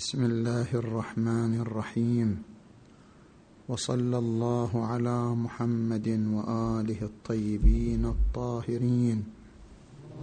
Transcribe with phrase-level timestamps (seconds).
[0.00, 2.42] بسم الله الرحمن الرحيم.
[3.68, 9.18] وصلى الله على محمد وآله الطيبين الطاهرين.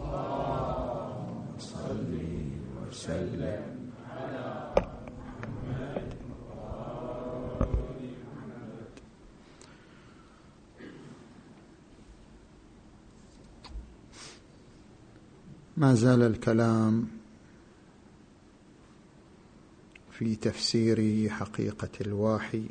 [0.02, 2.12] اللهم صل
[2.90, 3.64] وسلم
[4.10, 6.10] على محمد
[15.78, 17.17] ما زال الكلام
[20.18, 22.64] في تفسير حقيقة الواحي.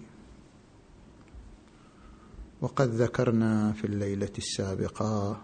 [2.61, 5.43] وقد ذكرنا في الليلة السابقة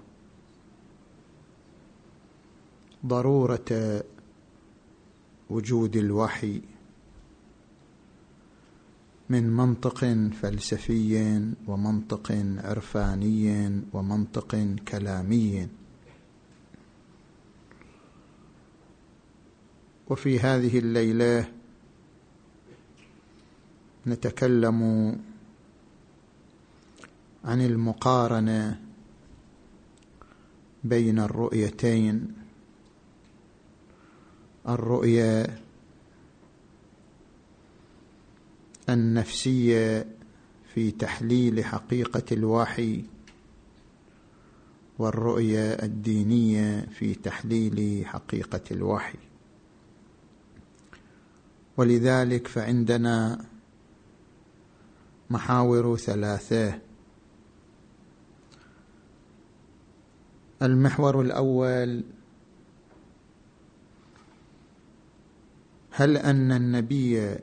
[3.07, 4.03] ضرورة
[5.51, 6.63] وجود الوحي
[9.31, 10.05] من منطق
[10.43, 15.69] فلسفي ومنطق عرفاني ومنطق كلامي.
[20.11, 21.62] وفي هذه الليلة
[24.07, 24.83] نتكلم
[27.45, 28.81] عن المقارنة
[30.85, 32.33] بين الرؤيتين.
[34.69, 35.59] الرؤية
[38.89, 40.07] النفسية
[40.75, 43.05] في تحليل حقيقة الوحي
[44.99, 49.19] والرؤية الدينية في تحليل حقيقة الوحي.
[51.77, 53.45] ولذلك فعندنا
[55.33, 56.79] محاور ثلاثة.
[60.63, 62.05] المحور الأول
[65.91, 67.37] هل أن النبي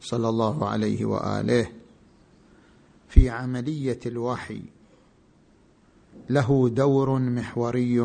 [0.00, 1.72] صلى الله عليه وآله
[3.08, 4.62] في عملية الوحي
[6.30, 8.00] له دور محوري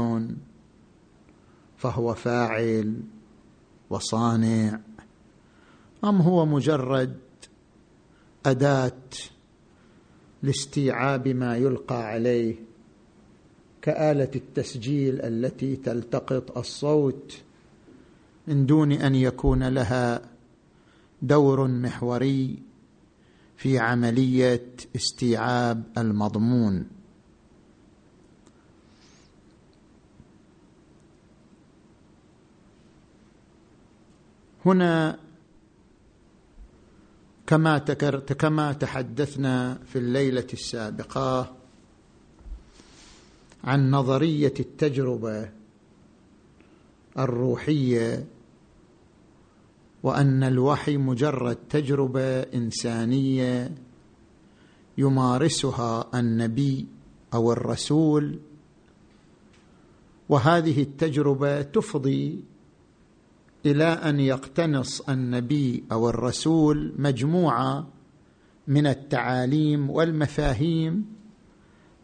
[1.78, 3.02] فهو فاعل
[3.90, 4.80] وصانع
[6.04, 7.20] أم هو مجرد
[8.46, 9.02] أداة
[10.44, 12.56] لاستيعاب ما يلقى عليه
[13.82, 17.38] كآلة التسجيل التي تلتقط الصوت
[18.48, 20.22] من دون أن يكون لها
[21.22, 22.60] دور محوري
[23.58, 24.66] في عملية
[24.96, 26.88] استيعاب المضمون.
[34.66, 35.20] هنا
[37.48, 37.78] كما
[38.40, 41.56] كما تحدثنا في الليلة السابقة
[43.64, 45.50] عن نظرية التجربة
[47.20, 48.26] الروحية
[50.04, 53.72] وأن الوحي مجرد تجربة إنسانية
[54.98, 56.88] يمارسها النبي
[57.34, 58.40] أو الرسول
[60.30, 62.44] وهذه التجربة تفضي
[63.66, 67.88] إلى أن يقتنص النبي أو الرسول مجموعة
[68.68, 71.06] من التعاليم والمفاهيم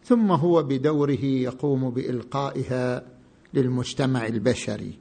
[0.04, 3.06] ثم هو بدوره يقوم بإلقائها
[3.54, 4.98] للمجتمع البشري.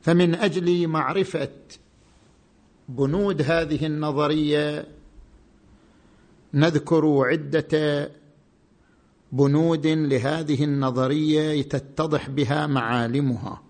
[0.00, 1.50] فمن أجل معرفة
[2.88, 4.86] بنود هذه النظرية
[6.54, 8.10] نذكر عدة
[9.32, 13.63] بنود لهذه النظرية تتضح بها معالمها.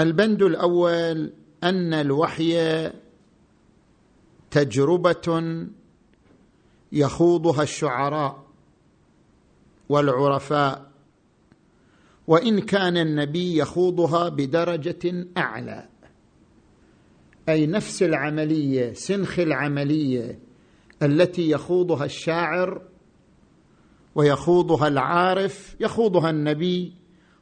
[0.00, 1.32] البند الأول
[1.64, 2.90] أن الوحي
[4.50, 5.66] تجربة
[6.92, 8.46] يخوضها الشعراء
[9.88, 10.90] والعرفاء
[12.26, 15.88] وإن كان النبي يخوضها بدرجة أعلى.
[17.48, 20.38] أي نفس العملية سنخ العملية
[21.02, 22.82] التي يخوضها الشاعر
[24.14, 26.92] ويخوضها العارف يخوضها النبي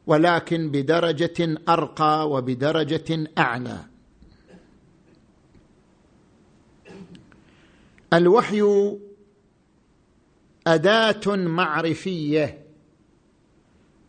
[0.07, 3.79] ولكن بدرجة أرقى وبدرجة أعلى.
[8.13, 8.63] الوحي
[10.67, 12.65] أداة معرفية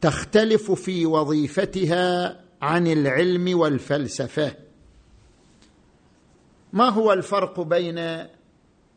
[0.01, 4.55] تختلف في وظيفتها عن العلم والفلسفة.
[6.73, 8.27] ما هو الفرق بين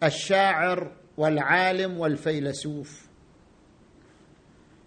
[0.03, 3.07] الشاعر والعالم والفيلسوف؟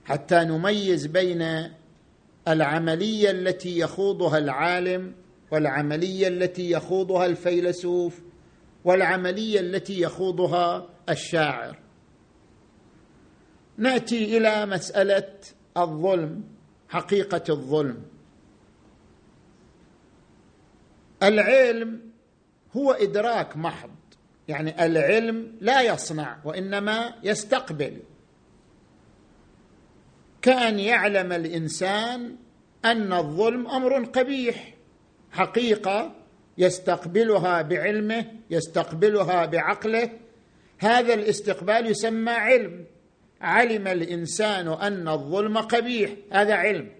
[0.05, 1.71] حتى نميز بين
[2.47, 5.15] العملية التي يخوضها العالم
[5.51, 8.21] والعملية التي يخوضها الفيلسوف
[8.83, 11.79] والعملية التي يخوضها الشاعر.
[13.77, 15.33] نأتي إلى مسألة
[15.77, 16.43] الظلم
[16.89, 18.03] حقيقة الظلم.
[21.23, 22.01] العلم
[22.77, 23.89] هو إدراك محض
[24.47, 27.97] يعني العلم لا يصنع وإنما يستقبل.
[30.41, 32.35] كان يعلم الإنسان
[32.85, 34.73] أن الظلم أمر قبيح
[35.31, 36.15] حقيقة
[36.57, 40.09] يستقبلها بعلمه يستقبلها بعقله.
[40.77, 42.85] هذا الاستقبال يسمى علم.
[43.41, 46.91] علم الإنسان أن الظلم قبيح هذا علم.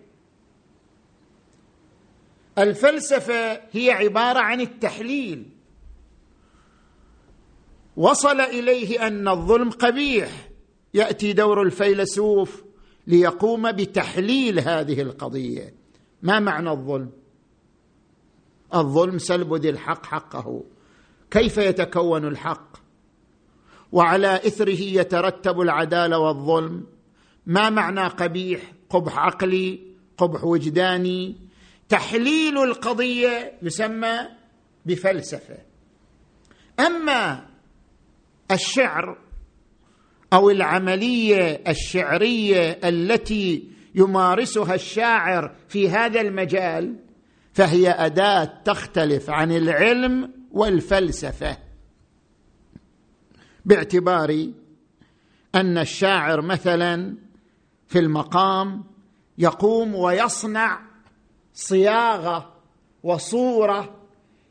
[2.57, 5.49] الفلسفة هي عبارة عن التحليل.
[7.97, 10.29] وصل إليه أن الظلم قبيح.
[10.93, 12.70] يأتي دور الفيلسوف
[13.07, 15.73] ليقوم بتحليل هذه القضية.
[16.21, 17.11] ما معنى الظلم؟
[18.75, 20.63] الظلم سلب ذي الحق حقه.
[21.31, 22.77] كيف يتكون الحق؟
[23.91, 26.85] وعلى إثره يترتب العدالة والظلم.
[27.45, 29.79] ما معنى قبيح؟ قبح عقلي
[30.17, 31.35] قبح وجداني.
[31.89, 34.17] تحليل القضية يسمى
[34.85, 35.57] بفلسفة.
[36.79, 37.45] أما
[38.51, 39.17] الشعر
[40.33, 46.95] أو العملية الشعرية التي يمارسها الشاعر في هذا المجال
[47.53, 51.57] فهي أداة تختلف عن العلم والفلسفة.
[53.65, 54.47] باعتبار
[55.55, 57.15] أن الشاعر مثلا
[57.87, 58.83] في المقام
[59.37, 60.81] يقوم ويصنع
[61.53, 62.53] صياغة
[63.03, 63.95] وصورة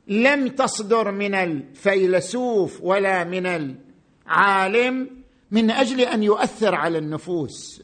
[0.08, 3.46] لم تصدر من الفيلسوف ولا من
[4.26, 5.19] العالم
[5.50, 7.82] من أجل أن يؤثر على النفوس.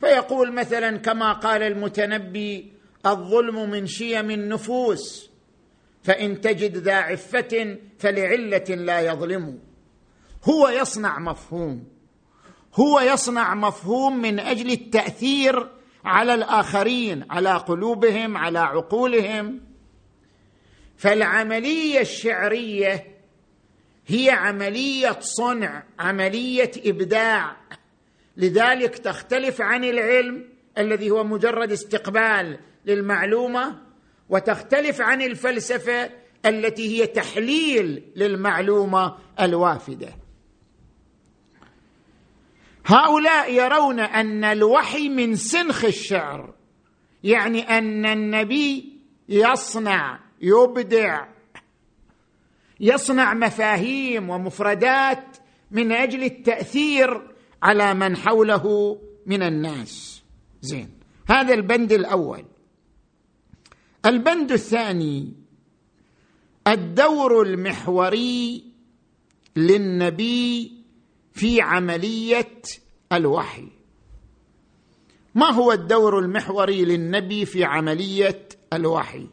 [0.00, 2.72] فيقول مثلا كما قال المتنبي
[3.06, 5.30] الظلم من شيم النفوس
[6.02, 9.58] فإن تجد ذا عفة فلعلة لا يظلم.
[10.44, 11.84] هو يصنع مفهوم.
[12.74, 15.68] هو يصنع مفهوم من أجل التأثير
[16.04, 19.60] على الآخرين على قلوبهم على عقولهم.
[20.96, 23.17] فالعملية الشعرية
[24.08, 27.56] هي عملية صنع عملية إبداع.
[28.36, 30.44] لذلك تختلف عن العلم
[30.78, 33.78] الذي هو مجرد استقبال للمعلومة
[34.28, 36.10] وتختلف عن الفلسفة
[36.46, 40.08] التي هي تحليل للمعلومة الوافدة.
[42.86, 46.54] هؤلاء يرون أن الوحي من سنخ الشعر
[47.24, 51.26] يعني أن النبي يصنع يبدع
[52.80, 55.36] يصنع مفاهيم ومفردات
[55.70, 57.22] من أجل التأثير
[57.62, 60.22] على من حوله من الناس.
[60.62, 60.90] زين.
[61.28, 62.44] هذا البند الأول.
[64.06, 65.32] البند الثاني
[66.66, 68.64] الدور المحوري
[69.56, 70.72] للنبي
[71.32, 72.62] في عملية
[73.12, 73.68] الوحي.
[75.34, 79.26] ما هو الدور المحوري للنبي في عملية الوحي؟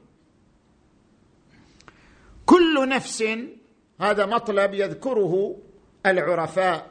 [2.46, 3.24] كل نفس
[4.02, 5.58] هذا مطلب يذكره
[6.06, 6.88] العرفاء.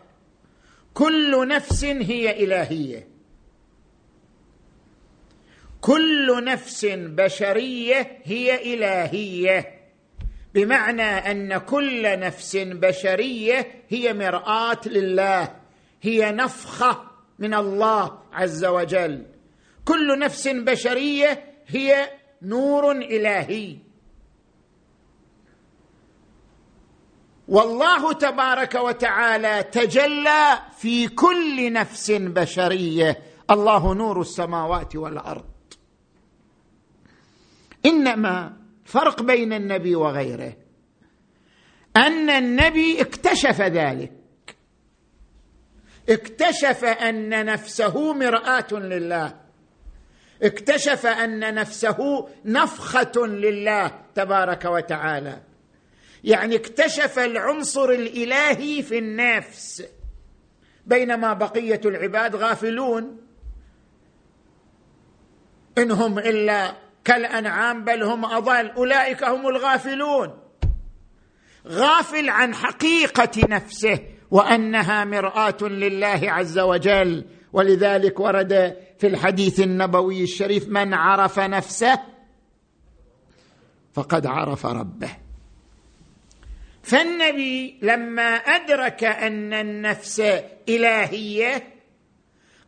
[0.95, 3.09] كل نفس هي إلهية.
[5.81, 9.81] كل نفس بشرية هي إلهية.
[10.55, 15.57] بمعنى أن كل نفس بشرية هي مرآة لله
[16.03, 19.27] هي نفخة من الله عز وجل.
[19.85, 22.11] كل نفس بشرية هي
[22.43, 23.77] نور إلهي.
[27.49, 33.19] والله تبارك وتعالى تجلى في كل نفس بشرية.
[33.51, 35.45] الله نور السماوات والأرض.
[37.87, 40.53] إنما فرق بين النبي وغيره.
[41.97, 44.13] أن النبي اكتشف ذلك.
[46.09, 49.35] اكتشف أن نفسه مرآة لله.
[50.43, 55.54] اكتشف أن نفسه نفخة لله تبارك وتعالى.
[56.25, 59.83] يعني اكتشف العنصر الإلهي في النفس.
[60.87, 63.21] بينما بقية العباد غافلون.
[65.79, 68.71] إنهم إلا كالأنعام بل هم أضل.
[68.71, 70.39] أولئك هم الغافلون.
[71.67, 74.01] غافل عن حقيقة نفسه
[74.31, 77.25] وأنها مرآة لله عز وجل.
[77.53, 81.99] ولذلك ورد في الحديث النبوي الشريف من عرف نفسه
[83.93, 85.24] فقد عرف ربه.
[86.85, 90.21] فالنبي لما أدرك أن النفس
[90.69, 91.75] إلهية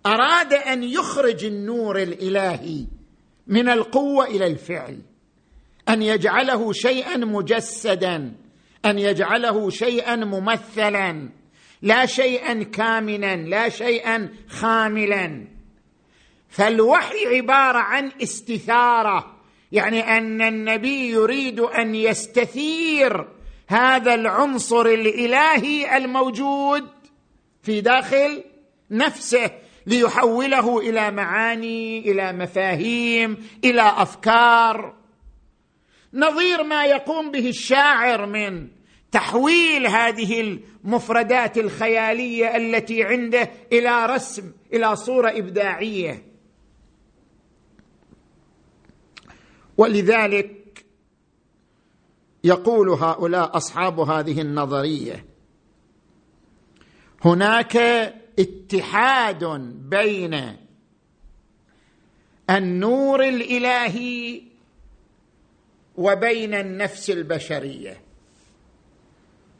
[0.07, 2.87] أراد أن يخرج النور الإلهي
[3.47, 4.99] من القوة إلى الفعل.
[5.89, 8.33] أن يجعله شيئا مجسدا
[8.85, 11.29] أن يجعله شيئا ممثلا
[11.83, 15.47] لا شيئا كامنا لا شيئا خاملا.
[16.49, 19.37] فالوحي عبارة عن استثارة
[19.73, 23.36] يعني أن النبي يريد أن يستثير
[23.69, 26.89] هذا العنصر الإلهي الموجود
[27.63, 28.45] في داخل
[28.91, 29.51] نفسه
[29.87, 34.95] ليحوله إلى معاني إلى مفاهيم إلى أفكار.
[36.15, 38.69] نظير ما يقوم به الشاعر من
[39.13, 46.23] تحويل هذه المفردات الخيالية التي عنده إلى رسم إلى صورة إبداعية.
[49.77, 50.66] ولذلك
[52.47, 55.25] يقول هؤلاء أصحاب هذه النظرية.
[57.25, 57.77] هناك
[58.39, 59.45] اتحاد
[59.91, 60.57] بين
[62.51, 64.43] النور الإلهي
[65.97, 68.01] وبين النفس البشرية.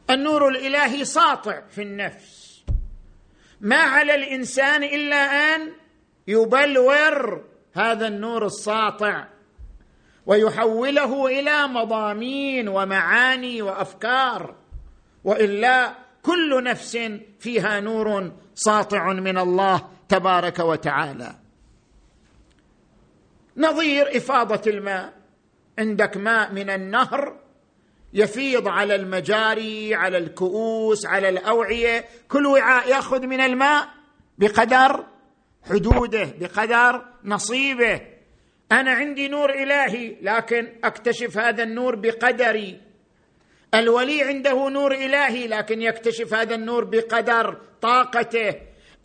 [0.09, 2.63] النور الإلهي ساطع في النفس.
[3.61, 5.15] ما على الإنسان إلا
[5.55, 5.71] أن
[6.27, 9.27] يبلور هذا النور الساطع
[10.27, 14.55] ويحوله إلى مضامين ومعاني وأفكار.
[15.23, 16.97] وإلا كل نفس
[17.39, 21.35] فيها نور ساطع من الله تبارك وتعالى.
[23.57, 25.13] نظير إفاضة الماء.
[25.79, 27.39] عندك ماء من النهر
[28.13, 32.05] يفيض على المجاري على الكؤوس على الأوعية.
[32.27, 33.87] كل وعاء يأخذ من الماء
[34.37, 35.05] بقدر
[35.69, 38.16] حدوده بقدر نصيبه.
[38.71, 42.81] أنا عندي نور إلهي لكن أكتشف هذا النور بقدري.
[43.73, 48.55] الولي عنده نور إلهي لكن يكتشف هذا النور بقدر طاقته.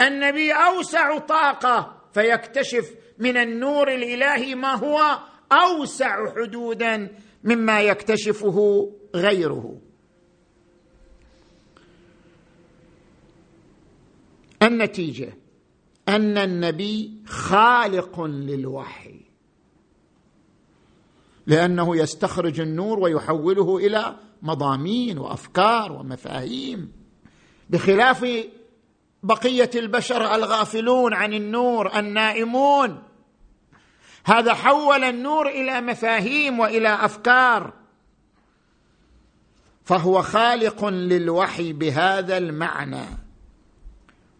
[0.00, 5.18] النبي أوسع طاقة فيكتشف من النور الإلهي ما هو
[5.52, 7.08] أوسع حدودا
[7.44, 9.78] مما يكتشفه غيره.
[14.62, 15.32] النتيجة
[16.08, 19.21] أن النبي خالق للوحي.
[21.46, 26.92] لأنه يستخرج النور ويحوله إلى مضامين وأفكار ومفاهيم.
[27.70, 28.26] بخلاف
[29.22, 33.02] بقية البشر الغافلون عن النور النائمون.
[34.24, 37.72] هذا حول النور إلى مفاهيم وإلى أفكار.
[39.84, 43.06] فهو خالق للوحي بهذا المعنى.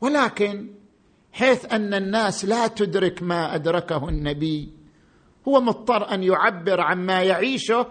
[0.00, 0.68] ولكن
[1.32, 4.81] حيث أن الناس لا تدرك ما أدركه النبي
[5.48, 7.86] هو مضطر أن يعبر عما يعيشه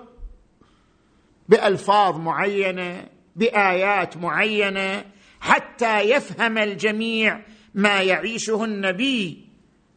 [1.50, 5.06] بألفاظ معينة بآيات معينة
[5.40, 7.42] حتى يفهم الجميع
[7.74, 9.48] ما يعيشه النبي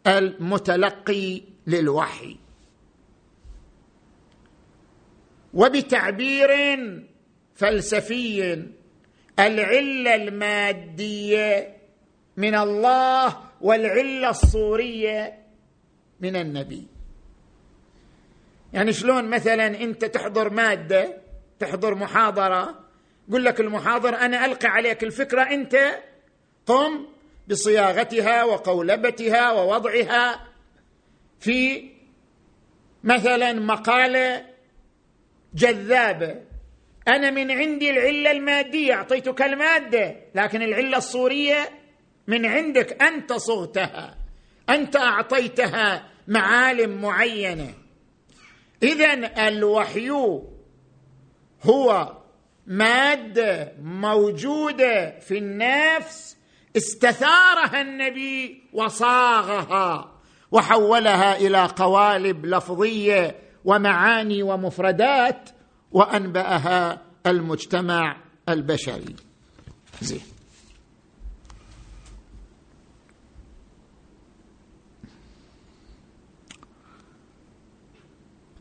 [0.07, 2.37] المتلقي للوحي.
[5.55, 6.51] وبتعبير
[7.55, 8.65] فلسفي
[9.39, 11.77] العلة المادية
[12.37, 15.39] من الله والعلة الصورية
[16.21, 16.94] من النبي.
[18.75, 21.17] يعني شلون مثلا أنت تحضر مادة
[21.59, 22.85] تحضر محاضرة
[23.29, 25.77] يقول لك المحاضر أنا ألقي عليك الفكرة أنت
[26.67, 27.07] قم
[27.49, 30.41] بصياغتها وقولبتها ووضعها
[31.41, 31.91] في
[33.05, 34.47] مثلا مقالة
[35.55, 36.37] جذابة.
[37.09, 41.69] أنا من عندي العلة المادية أعطيتك المادة لكن العلة الصورية
[42.27, 44.19] من عندك أنت صغتها
[44.71, 47.84] أنت أعطيتها معالم معينة.
[48.85, 50.11] اذا الوحي
[51.63, 52.17] هو
[52.67, 56.37] مادة موجودة في النفس
[56.77, 60.11] استثارها النبي وصاغها
[60.53, 65.51] وحولها إلى قوالب لفظية ومعاني ومفردات
[65.93, 68.17] وأنبأها المجتمع
[68.49, 69.17] البشري.
[70.03, 70.34] زين.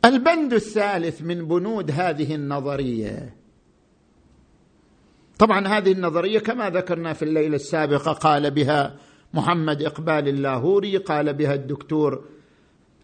[0.04, 3.34] البند الثالث من بنود هذه النظرية.
[5.38, 8.96] طبعا هذه النظرية كما ذكرنا في الليلة السابقة قال بها
[9.34, 12.24] محمد إقبال اللاهوري قال بها الدكتور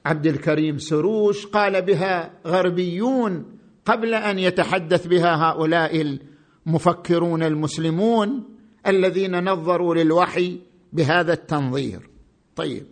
[0.06, 6.18] عبد الكريم سروش قال بها غربيون قبل أن يتحدث بها هؤلاء
[6.66, 8.44] المفكرون المسلمون
[8.86, 10.58] الذين نظروا للوحي
[10.92, 12.10] بهذا التنظير.
[12.56, 12.86] طيب.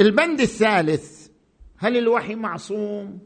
[0.00, 1.21] البند الثالث
[1.82, 3.18] هل الوحي معصوم؟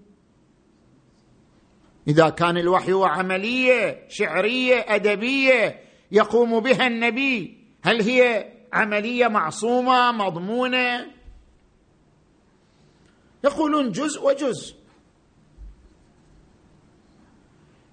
[2.08, 5.80] إذا كان الوحي هو عملية شعرية أدبية
[6.12, 11.06] يقوم بها النبي هل هي عملية معصومة مضمونة؟
[13.44, 14.76] يقولون جزء وجزء.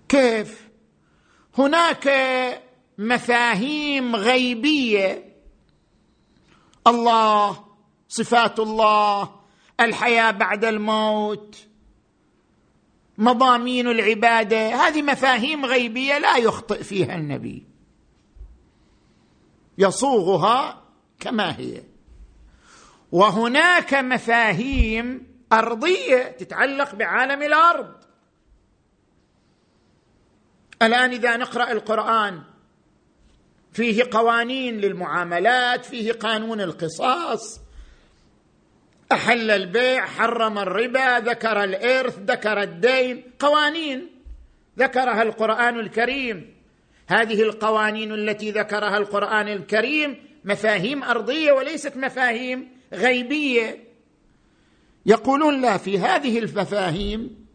[0.10, 0.70] كيف؟
[1.58, 2.10] هناك
[2.98, 5.36] مفاهيم غيبية.
[6.88, 7.66] الله
[8.08, 9.43] صفات الله
[9.86, 11.58] الحياة بعد الموت
[13.18, 17.68] مضامين العبادة هذه مفاهيم غيبية لا يخطئ فيها النبي.
[19.78, 20.84] يصوغها
[21.20, 21.84] كما هي.
[23.12, 27.94] وهناك مفاهيم أرضية تتعلق بعالم الأرض.
[30.82, 32.42] الآن إذا نقرأ القرآن
[33.74, 37.63] فيه قوانين للمعاملات فيه قانون القصاص
[39.14, 43.24] احل البيع حرم الربا ذكر الإرث ذكر الدين.
[43.40, 44.10] قوانين.
[44.80, 46.54] ذكرها القرآن الكريم.
[47.08, 50.16] هذه القوانين التي ذكرها القرآن الكريم
[50.46, 53.84] مفاهيم أرضية وليست مفاهيم غيبية.
[55.06, 57.46] يقولون لا في هذه المفاهيم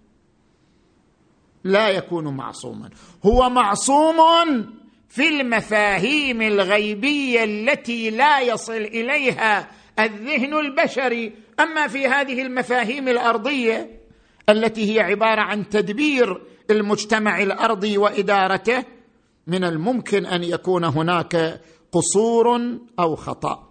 [1.64, 2.90] لا يكون معصوما.
[3.26, 4.16] هو معصوم
[5.08, 11.32] في المفاهيم الغيبية التي لا يصل إليها الذهن البشري.
[11.60, 14.00] أما في هذه المفاهيم الأرضية
[14.48, 18.84] التي هي عبارة عن تدبير المجتمع الأرضي وإدارته
[19.46, 21.60] من الممكن أن يكون هناك
[21.92, 22.60] قصور
[23.00, 23.68] أو خطأ.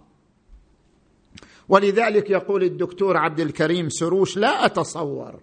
[1.68, 5.40] ولذلك يقول الدكتور عبد الكريم سروش لا أتصور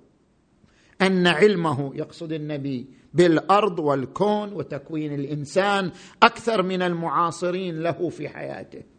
[1.01, 5.91] أن علمه يقصد النبي بالأرض والكون وتكوين الإنسان
[6.23, 8.94] أكثر من المعاصرين له في حياته.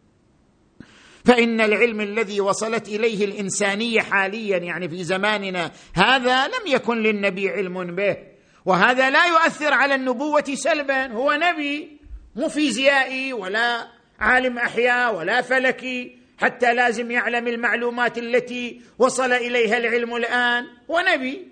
[1.26, 7.95] فإن العلم الذي وصلت إليه الإنسانية حاليا يعني في زماننا هذا لم يكن للنبي علم
[7.95, 8.16] به.
[8.64, 11.06] وهذا لا يؤثر على النبوة سلبا.
[11.06, 12.00] هو نبي
[12.37, 13.87] مو فيزيائي ولا
[14.21, 20.64] عالم أحياء ولا فلكي حتى لازم يعلم المعلومات التي وصل إليها العلم الآن.
[20.88, 21.49] ونبي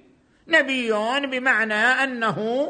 [0.48, 0.92] نبي.
[1.26, 2.68] بمعنى أنه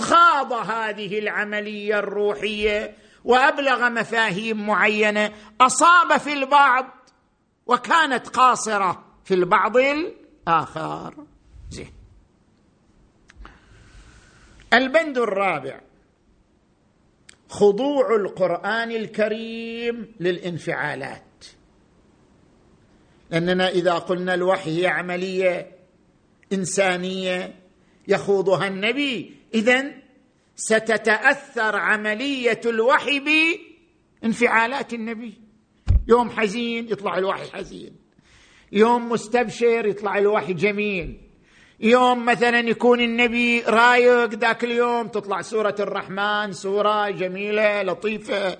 [0.00, 6.86] خاض هذه العملية الروحية وأبلغ مفاهيم معينة أصاب في البعض
[7.66, 11.14] وكانت قاصرة في البعض الآخر.
[11.70, 11.92] زين.
[14.72, 15.80] البند الرابع.
[17.48, 21.44] خضوع القرآن الكريم للانفعالات.
[23.30, 25.76] لأننا إذا قلنا الوحي هي عملية
[26.52, 27.54] إنسانية
[28.08, 29.92] يخوضها النبي اذا
[30.60, 33.20] ستتأثر عملية الوحي
[34.22, 35.34] بانفعالات النبي.
[36.08, 37.96] يوم حزين يطلع الوحي حزين.
[38.72, 41.20] يوم مستبشر يطلع الوحي جميل.
[41.80, 48.58] يوم مثلا يكون النبي رايق ذاك اليوم تطلع سورة الرحمن سورة جميلة لطيفة.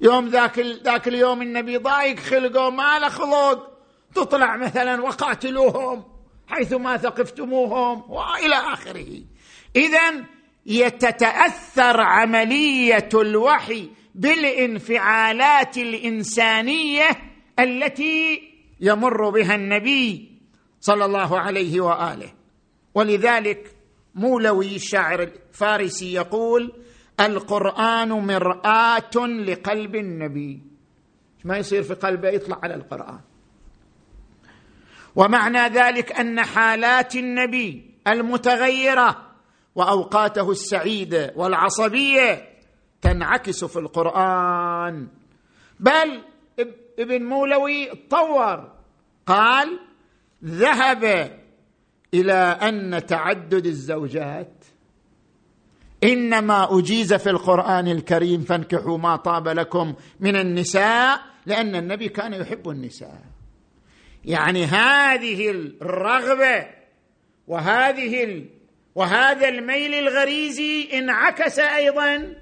[0.00, 3.72] يوم ذاك ذاك اليوم النبي ضايق خلقه ما له خلق.
[4.14, 6.04] تطلع مثلا وقاتلوهم
[6.46, 9.20] حيث ما ثقفتموهم وإلى آخره.
[9.76, 10.24] اذا
[10.66, 17.08] يتتأثر عملية الوحي بالانفعالات الإنسانية
[17.58, 18.42] التي
[18.80, 20.38] يمر بها النبي
[20.80, 22.32] صلى الله عليه وآله.
[22.94, 23.76] ولذلك
[24.14, 26.72] مولوي الشاعر الفارسي يقول
[27.20, 30.62] القرآن مرآة لقلب النبي.
[31.44, 33.20] ما يصير في قلبه يطلع على القرآن.
[35.16, 39.31] ومعنى ذلك أن حالات النبي المتغيرة
[39.74, 42.48] وأوقاته السعيدة والعصبية
[43.02, 45.08] تنعكس في القرآن.
[45.80, 46.22] بل
[46.98, 48.72] ابن مولوي طور
[49.26, 49.80] قال
[50.44, 51.04] ذهب
[52.14, 54.64] إلى أن تعدد الزوجات.
[56.04, 62.68] إنما أجيز في القرآن الكريم فانكحوا ما طاب لكم من النساء لأن النبي كان يحب
[62.68, 63.22] النساء.
[64.24, 66.66] يعني هذه الرغبة
[67.46, 68.44] وهذه.
[68.94, 72.34] وهذا الميل الغريزي انعكس أيضا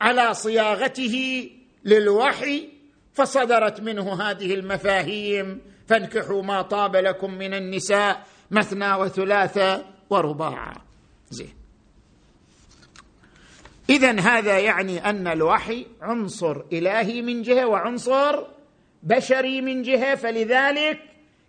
[0.00, 1.50] على صياغته
[1.84, 2.68] للوحي
[3.14, 10.72] فصدرت منه هذه المفاهيم فانكحوا ما طاب لكم من النساء مثنى وثلاثة ورباع.
[11.30, 11.54] زين.
[13.90, 18.44] إذا هذا يعني أن الوحي عنصر إلهي من جهة وعنصر
[19.02, 20.98] بشري من جهة فلذلك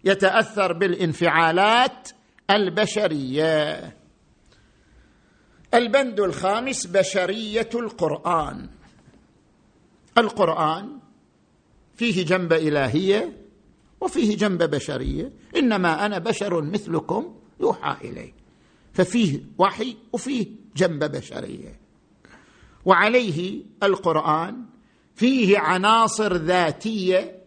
[0.03, 2.09] يتأثر بالانفعالات
[2.51, 3.98] البشرية.
[5.73, 8.69] البند الخامس بشرية القرآن.
[10.17, 10.99] القرآن
[11.95, 13.37] فيه جنب إلهية
[14.01, 15.33] وفيه جنب بشرية.
[15.55, 18.33] إنما أنا بشر مثلكم يوحى إلي.
[18.93, 21.79] ففيه وحي وفيه جنب بشرية.
[22.85, 24.65] وعليه القرآن
[25.15, 27.43] فيه عناصر ذاتية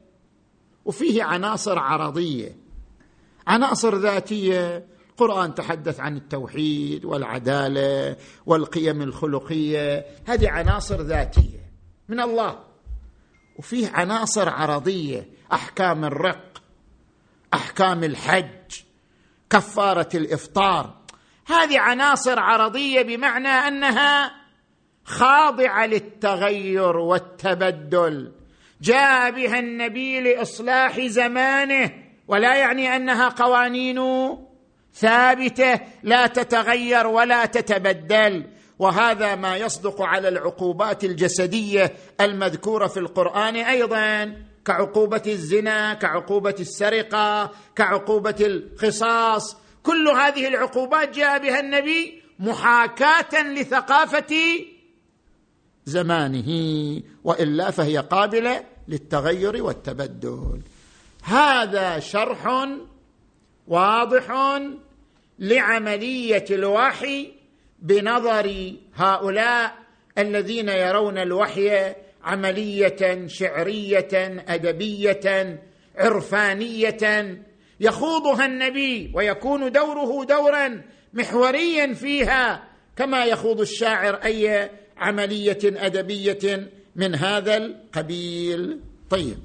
[0.84, 2.56] وفيه عناصر عرضية.
[3.46, 10.06] عناصر ذاتية القرآن تحدث عن التوحيد والعدالة والقيم الخلقية.
[10.26, 11.60] هذه عناصر ذاتية
[12.08, 12.58] من الله.
[13.58, 16.62] وفيه عناصر عرضية أحكام الرق
[17.54, 18.82] أحكام الحج
[19.50, 20.94] كفارة الإفطار.
[21.46, 24.32] هذه عناصر عرضية بمعنى أنها
[25.04, 28.32] خاضعة للتغير والتبدل.
[28.80, 31.90] جاء بها النبي لإصلاح زمانه
[32.28, 33.98] ولا يعني أنها قوانين
[34.94, 38.44] ثابته لا تتغير ولا تتبدل.
[38.78, 44.36] وهذا ما يصدق على العقوبات الجسدية المذكورة في القرآن أيضا.
[44.64, 54.34] كعقوبة الزنا كعقوبة السرقة كعقوبة القصاص كل هذه العقوبات جاء بها النبي محاكاة لثقافة
[55.84, 56.50] زمانه
[57.24, 60.60] وإلا فهي قابلة للتغير والتبدل.
[61.24, 62.68] هذا شرح
[63.66, 64.30] واضح
[65.42, 67.32] لعملية الوحي
[67.78, 69.74] بنظر هؤلاء
[70.18, 75.60] الذين يرون الوحي عملية شعرية أدبية
[75.96, 77.38] عرفانية.
[77.80, 80.82] يخوضها النبي ويكون دوره دورا
[81.14, 82.64] محوريا فيها
[82.96, 88.80] كما يخوض الشاعر أي عملية أدبية من هذا القبيل.
[89.10, 89.38] طيب.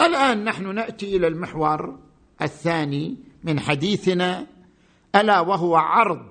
[0.00, 1.98] الآن نحن نأتي إلى المحور
[2.42, 4.46] الثاني من حديثنا
[5.14, 6.28] ألا وهو عرض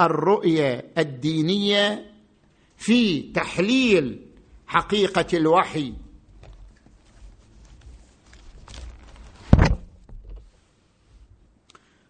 [0.00, 2.12] الرؤية الدينية
[2.76, 4.26] في تحليل
[4.66, 5.94] حقيقة الوحي.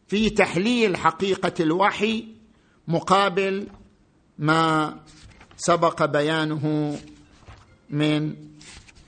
[0.07, 2.27] في تحليل حقيقة الوحي
[2.88, 3.68] مقابل
[4.38, 4.96] ما
[5.57, 6.98] سبق بيانه
[7.90, 8.37] من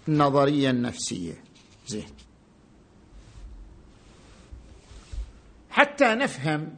[0.09, 1.45] النظريه النفسيه
[1.87, 2.07] زين.
[5.75, 6.77] حتى نفهم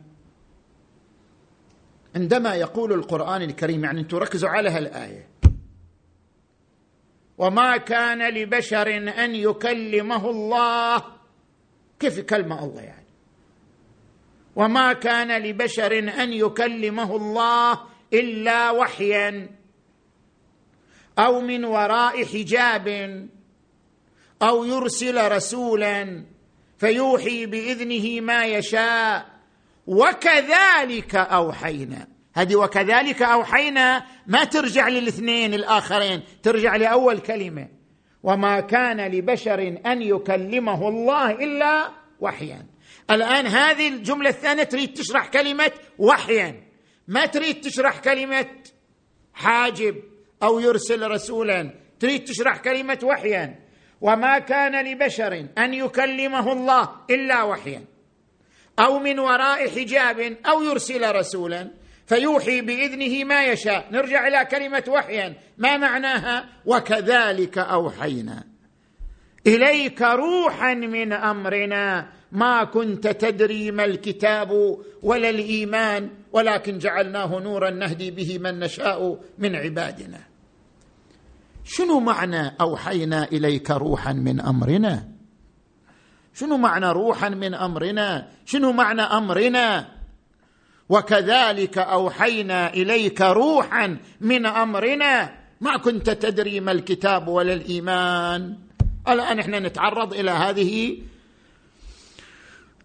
[2.15, 5.29] عندما يقول القرآن الكريم يعني أنتم ركزوا على هالآية.
[7.39, 11.05] وما كان لبشر أن يكلمه الله.
[12.01, 13.07] كيف كلمة الله يعني؟
[14.57, 17.81] وما كان لبشر أن يكلمه الله
[18.13, 19.49] إلا وحيا
[21.19, 22.89] أو من وراء حجاب
[24.43, 26.25] أو يرسل رسولا.
[26.79, 29.27] فيوحي بإذنه ما يشاء.
[29.87, 32.07] وكذلك أوحينا.
[32.35, 37.69] هذه وكذلك أوحينا ما ترجع للاثنين الآخرين ترجع لأول كلمة.
[38.23, 42.67] وما كان لبشر أن يكلمه الله إلا وحيا.
[43.11, 46.63] الآن هذه الجملة الثانية تريد تشرح كلمة وحيا.
[47.09, 48.47] ما تريد تشرح كلمة
[49.35, 49.97] حاجب
[50.43, 53.66] أو يرسل رسولا تريد تشرح كلمة وحيا.
[54.01, 57.85] وما كان لبشر أن يكلمه الله إلا وحيا.
[58.79, 61.71] أو من وراء حجاب أو يرسل رسولا
[62.07, 63.89] فيوحي بإذنه ما يشاء.
[63.93, 65.35] نرجع إلى كلمة وحيا.
[65.59, 68.45] ما معناها؟ وكذلك أوحينا.
[69.47, 72.09] إليك روحا من أمرنا.
[72.33, 79.57] ما كنت تدري ما الكتاب ولا الإيمان ولكن جعلناه نورا نهدي به من نشاء من
[79.57, 80.36] عبادنا.
[81.67, 85.09] شنو معنى أوحينا إليك روحا من أمرنا؟
[86.35, 89.89] شنو معنى روحا من أمرنا؟ شنو معنى أمرنا؟
[90.89, 95.35] وكذلك أوحينا إليك روحا من أمرنا.
[95.61, 98.57] ما كنت تدري ما الكتاب ولا الإيمان.
[99.09, 100.99] الآن إحنا نتعرض إلى هذه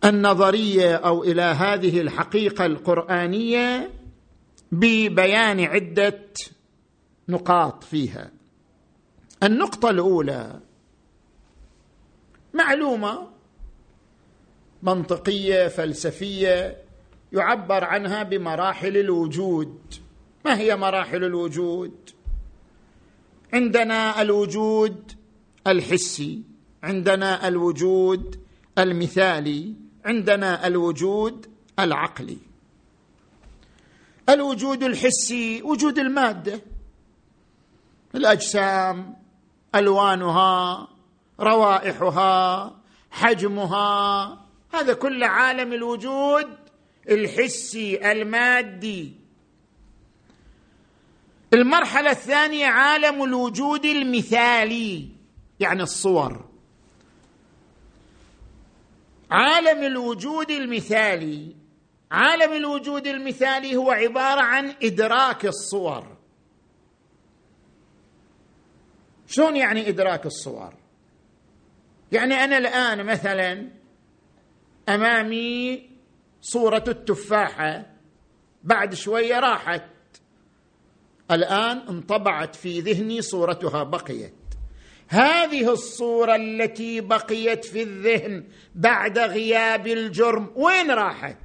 [0.05, 3.89] النظرية أو إلى هذه الحقيقة القرآنية
[4.71, 6.23] ببيان عدة
[7.29, 8.40] نقاط فيها.
[9.43, 10.59] النقطة الأولى
[12.53, 13.27] معلومة
[14.83, 16.77] منطقية فلسفية
[17.33, 19.79] يعبر عنها بمراحل الوجود.
[20.45, 22.09] ما هي مراحل الوجود؟
[23.53, 25.11] عندنا الوجود
[25.67, 26.43] الحسي
[26.83, 28.39] عندنا الوجود
[28.77, 29.73] المثالي
[30.05, 31.47] عندنا الوجود
[31.79, 32.37] العقلي.
[34.29, 36.61] الوجود الحسي وجود المادة
[38.15, 39.20] الأجسام
[39.75, 40.87] ألوانها
[41.39, 42.71] روائحها
[43.11, 44.37] حجمها
[44.73, 46.47] هذا كل عالم الوجود
[47.09, 49.13] الحسي المادي.
[51.53, 55.09] المرحلة الثانية عالم الوجود المثالي
[55.59, 56.45] يعني الصور.
[59.31, 61.55] عالم الوجود المثالي
[62.11, 66.20] عالم الوجود المثالي هو عبارة عن إدراك الصور.
[69.31, 70.73] شلون يعني إدراك الصور؟
[72.11, 73.69] يعني أنا الآن مثلا
[74.89, 75.89] أمامي
[76.41, 77.85] صورة التفاحة
[78.63, 79.83] بعد شوية راحت.
[81.31, 84.33] الآن انطبعت في ذهني صورتها بقيت.
[85.07, 88.43] هذه الصورة التي بقيت في الذهن
[88.75, 91.37] بعد غياب الجرم وين راحت؟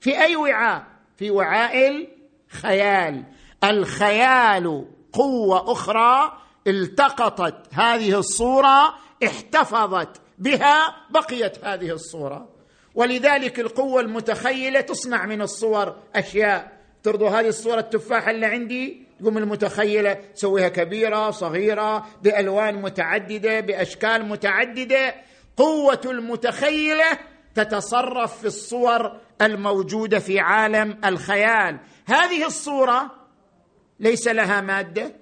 [0.00, 2.08] في أي وعاء؟ في وعاء
[2.50, 3.24] الخيال.
[3.64, 8.94] الخيال قوة أخرى التقطت هذه الصورة
[9.24, 12.48] احتفظت بها بقيت هذه الصورة.
[12.94, 16.72] ولذلك القوة المتخيلة تصنع من الصور أشياء.
[17.02, 25.14] ترضوا هذه الصورة التفاحه اللي عندي؟ تقوم المتخيلة تسويها كبيرة صغيرة بألوان متعددة بأشكال متعددة.
[25.56, 27.18] قوة المتخيلة
[27.54, 31.78] تتصرف في الصور الموجودة في عالم الخيال.
[32.06, 33.10] هذه الصورة
[34.00, 35.21] ليس لها مادة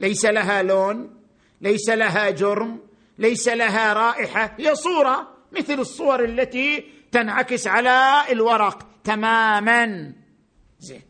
[0.00, 1.20] ليس لها لون
[1.60, 2.80] ليس لها جرم
[3.18, 4.54] ليس لها رائحة.
[4.58, 10.12] هي صورة مثل الصور التي تنعكس على الورق تماما.
[10.80, 11.02] زين.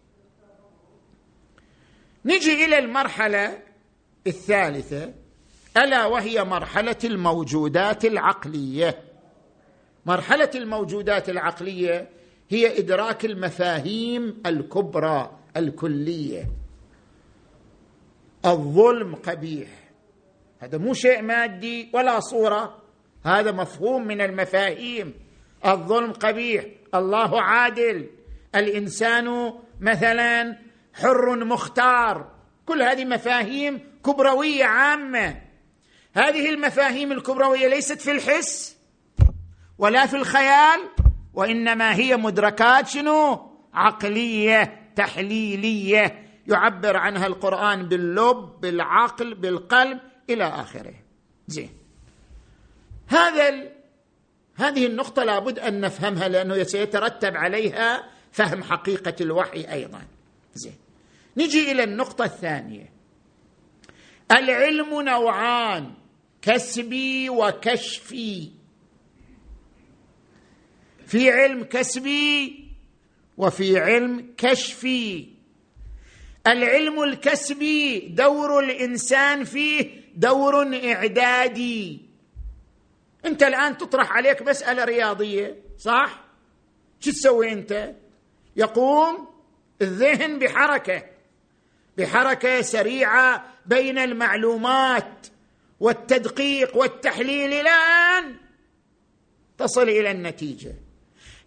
[2.24, 3.62] نجي إلى المرحلة
[4.26, 5.14] الثالثة.
[5.76, 9.02] ألا وهي مرحلة الموجودات العقلية.
[10.06, 12.08] مرحلة الموجودات العقلية
[12.48, 16.59] هي إدراك المفاهيم الكبرى الكلية.
[18.44, 19.68] الظلم قبيح.
[20.60, 22.82] هذا مو شيء مادي ولا صورة.
[23.24, 25.14] هذا مفهوم من المفاهيم.
[25.66, 26.64] الظلم قبيح.
[26.94, 28.10] الله عادل.
[28.54, 30.58] الإنسان مثلا
[30.94, 32.32] حر مختار.
[32.66, 35.42] كل هذه مفاهيم كبروية عامة.
[36.14, 38.76] هذه المفاهيم الكبروية ليست في الحس
[39.78, 40.80] ولا في الخيال
[41.34, 46.29] وإنما هي مدركات شنو؟ عقلية تحليلية.
[46.50, 50.94] يعبر عنها القرآن باللب بالعقل بالقلب إلى آخره.
[51.46, 51.70] زين.
[53.06, 53.72] هذا ال...
[54.54, 60.02] هذه النقطة لابد أن نفهمها لأنه سيترتب عليها فهم حقيقة الوحي أيضا.
[60.54, 60.76] زين.
[61.36, 62.92] نجي إلى النقطة الثانية.
[64.32, 65.94] العلم نوعان
[66.42, 68.50] كسبي وكشفي.
[71.06, 72.68] في علم كسبي
[73.36, 75.29] وفي علم كشفي.
[76.46, 82.00] العلم الكسبي دور الإنسان فيه دور إعدادي.
[83.24, 86.24] أنت الآن تطرح عليك مسألة رياضية صح؟
[87.00, 87.94] شو تسوي أنت؟
[88.56, 89.28] يقوم
[89.82, 91.02] الذهن بحركة
[91.98, 95.26] بحركة سريعة بين المعلومات
[95.80, 97.52] والتدقيق والتحليل.
[97.52, 98.36] إلى ان
[99.58, 100.74] تصل إلى النتيجة.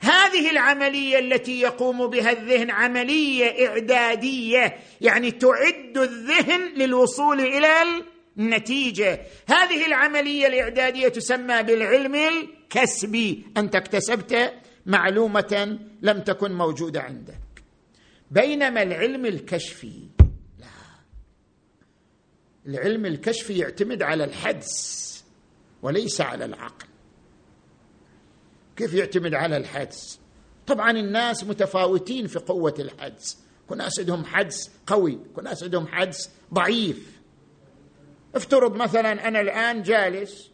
[0.04, 8.04] هذه العملية التي يقوم بها الذهن عملية إعدادية يعني تعد الذهن للوصول إلى
[8.38, 9.22] النتيجة.
[9.48, 13.46] هذه العملية الإعدادية تسمى بالعلم الكسبي.
[13.58, 14.54] أنت اكتسبت
[14.86, 17.64] معلومة لم تكن موجودة عندك.
[18.32, 20.08] بينما العلم الكشفي
[20.60, 20.68] لا.
[22.68, 25.04] العلم الكشفي يعتمد على الحدس
[25.82, 26.93] وليس على العقل.
[28.76, 30.20] كيف يعتمد على الحدس؟
[30.68, 33.38] طبعا الناس متفاوتين في قوة الحدس.
[33.70, 37.20] كناس عندهم حدس قوي كناس عندهم حدس ضعيف.
[38.36, 40.50] افترض مثلا أنا الآن جالس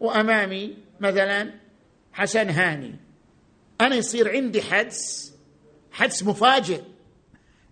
[0.00, 1.54] وأمامي مثلا
[2.12, 2.96] حسن هاني.
[3.80, 5.32] أنا يصير عندي حدس
[5.92, 6.80] حدس مفاجئ.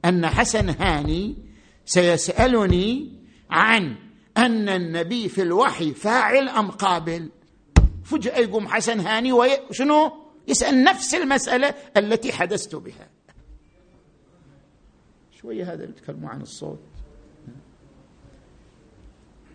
[0.04, 1.36] أن حسن هاني
[1.84, 3.12] سيسألني
[3.50, 3.96] عن
[4.36, 7.28] أن النبي في الوحي فاعل أم قابل؟
[8.10, 10.12] فجأة يقوم حسن هاني وشنو
[10.48, 13.08] يسأل نفس المسألة التي حدثت بها.
[15.40, 16.80] شوية هذا يتكلموا عن الصوت.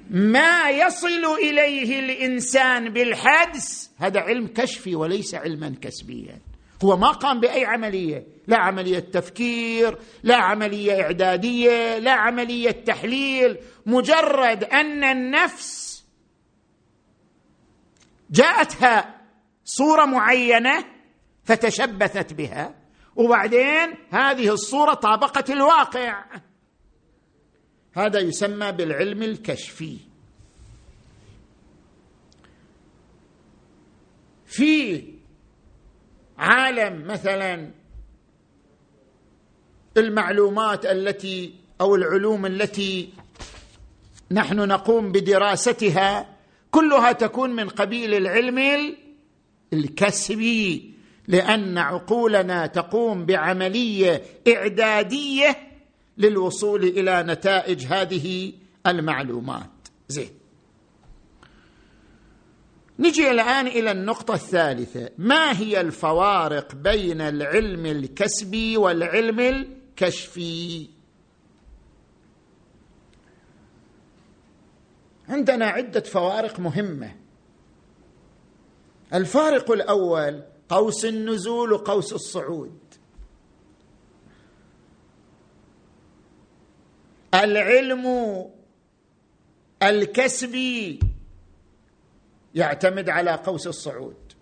[0.09, 6.39] ما يصل إليه الإنسان بالحدس هذا علم كشفي وليس علما كسبيا.
[6.83, 8.27] هو ما قام بأي عملية.
[8.47, 13.57] لا عملية تفكير لا عملية إعدادية لا عملية تحليل.
[13.85, 15.92] مجرد أن النفس
[18.29, 19.21] جاءتها
[19.65, 20.85] صورة معينة
[21.43, 22.75] فتشبثت بها.
[23.15, 26.25] وبعدين هذه الصورة طابقت الواقع.
[27.93, 29.97] هذا يسمى بالعلم الكشفي.
[34.45, 35.03] في
[36.37, 37.71] عالم مثلا
[39.97, 43.13] المعلومات التي أو العلوم التي
[44.31, 46.32] نحن نقوم بدراستها
[46.73, 48.95] كلها تكون من قبيل العلم
[49.73, 50.93] الكسبي
[51.27, 55.57] لأن عقولنا تقوم بعملية إعدادية
[56.17, 58.53] للوصول إلى نتائج هذه
[58.87, 59.69] المعلومات.
[60.07, 60.29] زين.
[62.99, 65.09] نجي الآن إلى النقطة الثالثة.
[65.17, 70.87] ما هي الفوارق بين العلم الكسبي والعلم الكشفي؟
[75.29, 77.15] عندنا عدة فوارق مهمة.
[79.13, 82.79] الفارق الأول قوس النزول وقوس الصعود.
[87.33, 88.05] العلم
[89.83, 90.99] الكسبي
[92.55, 94.33] يعتمد على قوس الصعود.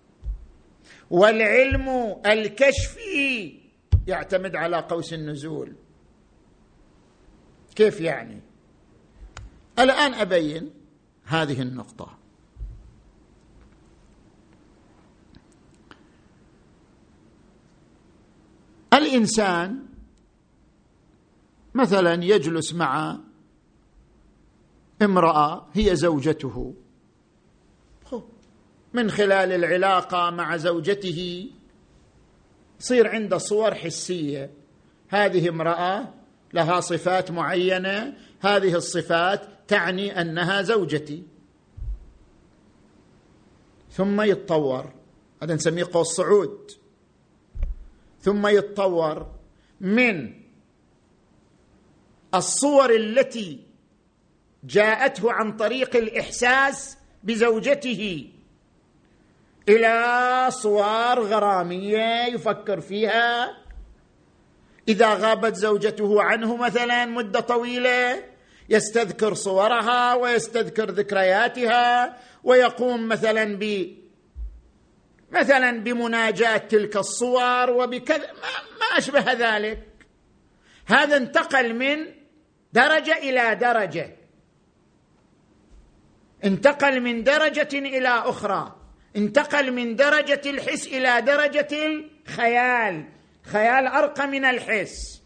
[1.10, 3.60] والعلم الكشفي
[4.08, 5.76] يعتمد على قوس النزول.
[7.76, 8.42] كيف يعني؟
[9.80, 10.72] الآن أبين
[11.24, 12.18] هذه النقطة.
[18.94, 19.86] الإنسان
[21.74, 23.18] مثلا يجلس مع
[25.02, 26.76] امرأة هي زوجته.
[28.94, 31.50] من خلال العلاقة مع زوجته
[32.80, 34.52] يصير عنده صور حسية.
[35.10, 36.14] هذه امرأة
[36.54, 41.24] لها صفات معينة هذه الصفات تعني أنها زوجتي.
[43.92, 44.94] ثم يتطور.
[45.44, 46.72] هذا نسميه قوس صعود.
[48.20, 49.28] ثم يتطور
[49.82, 50.34] من
[52.36, 53.60] الصور التي
[54.64, 58.32] جاءته عن طريق الإحساس بزوجته
[59.70, 59.96] إلى
[60.50, 63.58] صور غرامية يفكر فيها.
[64.88, 68.31] إذا غابت زوجته عنه مثلا مدة طويلة
[68.70, 73.96] يستذكر صورها ويستذكر ذكرياتها ويقوم مثلا ب
[75.32, 78.32] مثلا بمناجاة تلك الصور وبكذا.
[78.80, 79.88] ما أشبه ذلك.
[80.86, 82.06] هذا انتقل من
[82.74, 84.16] درجة إلى درجة.
[86.44, 88.76] انتقل من درجة إلى أخرى.
[89.16, 93.10] انتقل من درجة الحس إلى درجة الخيال.
[93.44, 95.21] خيال أرقى من الحس.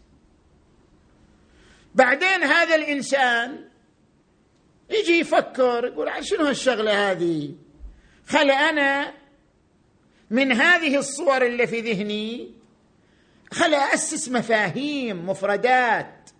[1.96, 3.64] بعدين هذا الإنسان
[4.90, 7.54] يجي يفكر يقول شنو هالشغلة هذه؟
[8.26, 9.12] خل أنا
[10.30, 12.50] من هذه الصور اللي في ذهني
[13.52, 16.30] خل اسس مفاهيم مفردات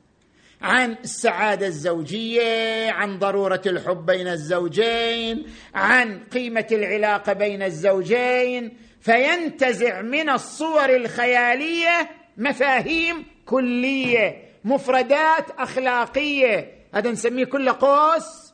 [0.62, 10.30] عن السعادة الزوجية عن ضرورة الحب بين الزوجين عن قيمة العلاقة بين الزوجين فينتزع من
[10.30, 14.45] الصور الخيالية مفاهيم كلية.
[14.66, 16.88] مفردات أخلاقية.
[16.94, 18.52] هذا نسميه كله قوس.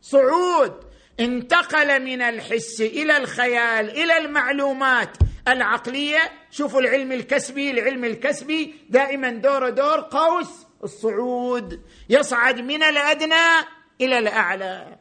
[0.00, 0.72] صعود.
[1.20, 5.16] انتقل من الحس إلى الخيال إلى المعلومات
[5.48, 6.18] العقلية.
[6.50, 10.66] شوفوا العلم الكسبي العلم الكسبي دائما دور دور قوس.
[10.84, 13.66] الصعود يصعد من الأدنى
[14.00, 14.98] إلى الأعلى.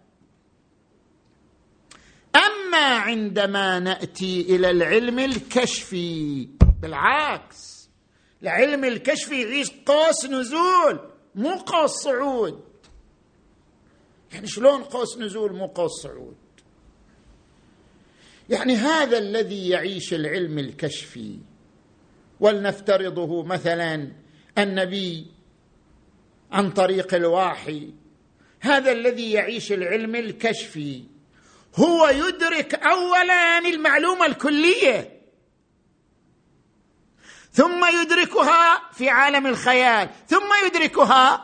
[2.35, 6.47] أما عندما نأتي إلى العلم الكشفي
[6.81, 7.74] بالعكس.
[8.43, 10.99] العلم الكشفي يعيش قوس نزول
[11.35, 12.63] مو قوس صعود.
[14.33, 16.35] يعني شلون قوس نزول مو قوس صعود؟
[18.49, 21.39] يعني هذا الذي يعيش العلم الكشفي.
[22.39, 24.11] ولنفترضه مثلا
[24.57, 25.27] النبي
[26.51, 27.89] عن طريق الواحي.
[28.59, 31.03] هذا الذي يعيش العلم الكشفي
[31.75, 35.14] هو يدرك اولا المعلومة الكلية.
[37.55, 40.09] ثم يدركها في عالم الخيال.
[40.27, 41.43] ثم يدركها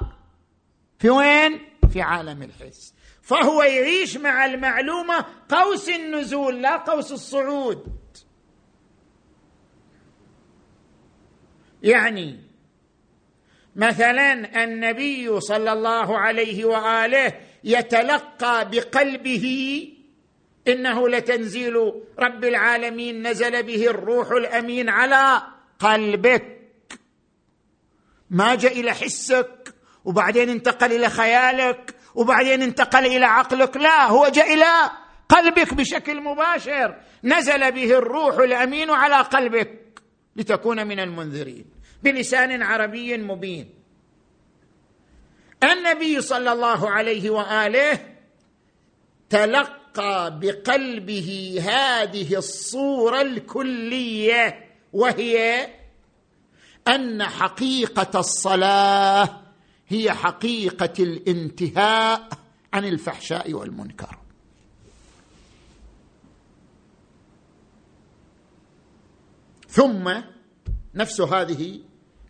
[1.00, 1.60] في وين?
[1.93, 2.93] في عالم الحس.
[3.21, 7.86] فهو يعيش مع المعلومة قوس النزول لا قوس الصعود.
[11.84, 12.39] يعني
[13.76, 19.88] مثلا النبي صلى الله عليه وآله يتلقى بقلبه
[20.67, 21.76] إنه لتنزيل
[22.19, 25.41] رب العالمين نزل به الروح الأمين على
[25.82, 26.62] قلبك.
[28.30, 29.74] ما جاء إلى حسك
[30.06, 33.78] وبعدين انتقل إلى خيالك وبعدين انتقل إلى عقلك.
[33.78, 34.91] لا هو جاء إلى
[35.30, 36.96] قلبك بشكل مباشر.
[37.24, 40.02] نزل به الروح الأمين على قلبك
[40.36, 41.65] لتكون من المنذرين.
[42.04, 43.70] بلسان عربي مبين.
[45.63, 48.00] النبي صلى الله عليه وآله
[49.30, 54.70] تلقى بقلبه هذه الصورة الكلية.
[54.93, 55.67] وهي
[56.88, 59.41] أن حقيقة الصلاة
[59.88, 62.30] هي حقيقة الانتهاء
[62.73, 64.17] عن الفحشاء والمنكر.
[69.69, 70.21] ثم
[70.96, 71.79] نفس هذه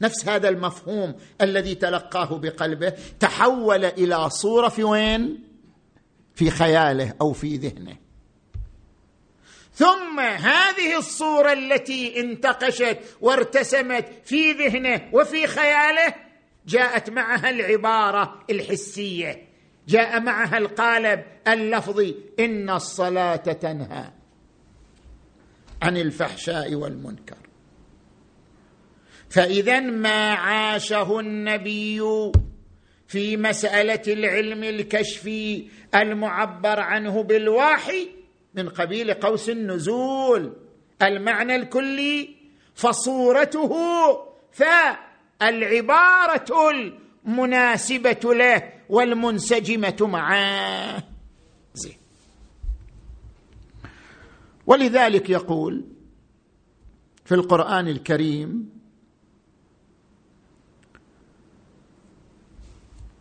[0.01, 5.43] نفس هذا المفهوم الذي تلقاه بقلبه تحول إلى صورة في وين؟
[6.35, 8.00] في خياله أو في ذهنه.
[9.81, 16.13] ثم هذه الصورة التي انتقشت وارتسمت في ذهنه وفي خياله
[16.67, 19.47] جاءت معها العبارة الحسية.
[19.87, 24.11] جاء معها القالب اللفظي إن الصلاة تنهى
[25.81, 27.37] عن الفحشاء والمنكر.
[29.29, 32.01] فاذا ما عاشه النبي
[33.07, 38.20] في مسألة العلم الكشفي المعبر عنه بالواحي
[38.53, 40.53] من قبيل قوس النزول.
[41.01, 42.35] المعنى الكلي
[42.75, 43.73] فصورته
[45.41, 51.03] فالعبارة المناسبة له والمنسجمة معه
[51.73, 51.97] زين.
[54.67, 55.85] ولذلك يقول
[57.25, 58.69] في القرآن الكريم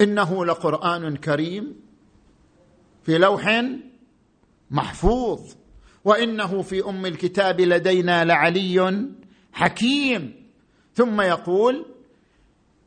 [0.00, 1.80] إنه لقرآن كريم
[3.04, 3.64] في لوح
[4.70, 5.40] محفوظ.
[6.04, 9.06] وإنه في أم الكتاب لدينا لعلي
[9.52, 10.50] حكيم.
[10.94, 11.86] ثم يقول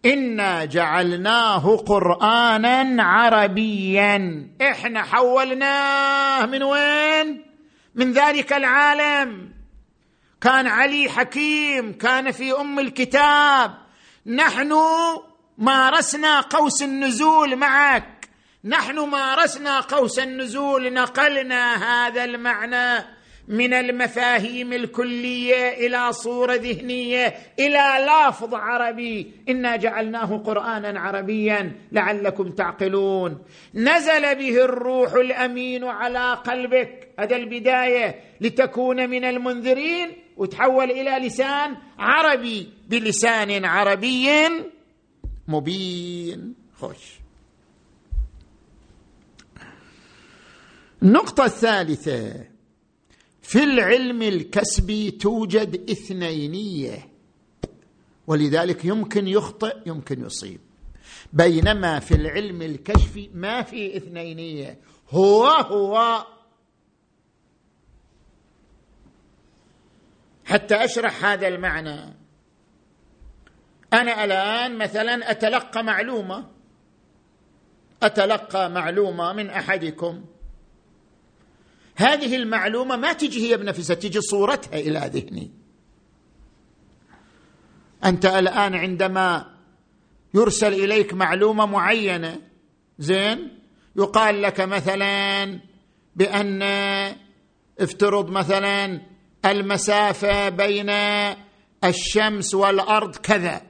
[0.05, 4.47] إنا جعلناه قرآنا عربيا.
[4.61, 7.45] إحنا حولناه من وين؟
[7.95, 9.53] من ذلك العالم.
[10.41, 13.77] كان علي حكيم كان في أم الكتاب.
[14.25, 14.73] نحن
[15.57, 18.12] مارسنا قوس النزول معك.
[18.65, 23.05] نحن مارسنا قوس النزول نقلنا هذا المعنى
[23.47, 29.31] من المفاهيم الكلية إلى صورة ذهنية إلى لفظ عربي.
[29.49, 33.43] إنا جعلناه قرانا عربيا لعلكم تعقلون.
[33.75, 37.09] نزل به الروح الأمين على قلبك.
[37.19, 38.15] هذا البداية.
[38.41, 42.69] لتكون من المنذرين وتحول إلى لسان عربي.
[42.89, 44.29] بلسان عربي
[45.47, 46.55] مبين.
[46.79, 47.22] خوش.
[51.03, 52.45] النقطة الثالثة.
[53.41, 57.09] في العلم الكسبي توجد اثنينية.
[58.27, 60.59] ولذلك يمكن يخطئ يمكن يصيب.
[61.33, 64.79] بينما في العلم الكشفي ما في اثنينية.
[65.09, 66.25] هو هو.
[70.45, 72.13] حتى أشرح هذا المعنى.
[73.93, 76.51] أنا الآن مثلا أتلقى معلومة.
[78.03, 80.25] أتلقى معلومة من أحدكم.
[81.95, 85.51] هذه المعلومة ما تجي هي بنفسها تجي صورتها إلى ذهني.
[88.05, 89.53] أنت الآن عندما
[90.33, 92.41] يرسل إليك معلومة معينة
[92.99, 93.59] زين
[93.95, 95.59] يقال لك مثلا
[96.15, 96.61] بأن
[97.79, 99.01] افترض مثلا
[99.45, 100.89] المسافة بين
[101.83, 103.61] الشمس والأرض كذا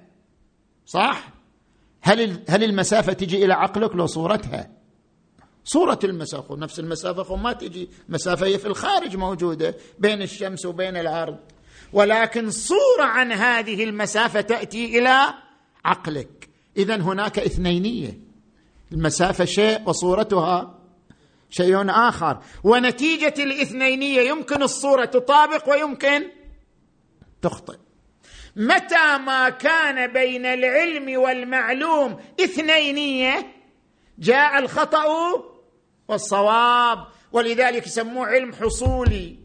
[0.85, 1.33] صح؟
[2.01, 4.82] هل هل المسافة تجي إلى عقلك لو صورتها؟
[5.65, 6.55] صورة المسافة.
[6.55, 7.89] نفس المسافة ما تجي.
[8.09, 11.37] مسافة هي في الخارج موجودة بين الشمس وبين الأرض.
[11.93, 15.33] ولكن صورة عن هذه المسافة تأتي إلى
[15.85, 16.49] عقلك.
[16.77, 18.19] إذا هناك اثنينية.
[18.91, 20.79] المسافة شيء وصورتها
[21.49, 22.39] شيء آخر.
[22.63, 26.23] ونتيجة الاثنينية يمكن الصورة تطابق ويمكن
[27.41, 27.77] تخطئ.
[28.55, 33.53] متى ما كان بين العلم والمعلوم اثنينية
[34.19, 35.05] جاء الخطأ
[36.07, 39.39] والصواب ولذلك يسموه علم حصولي.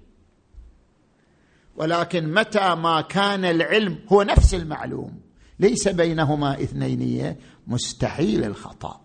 [1.76, 5.20] ولكن متى ما كان العلم هو نفس المعلوم
[5.61, 9.00] ليس بينهما اثنينيه مستحيل الخطأ.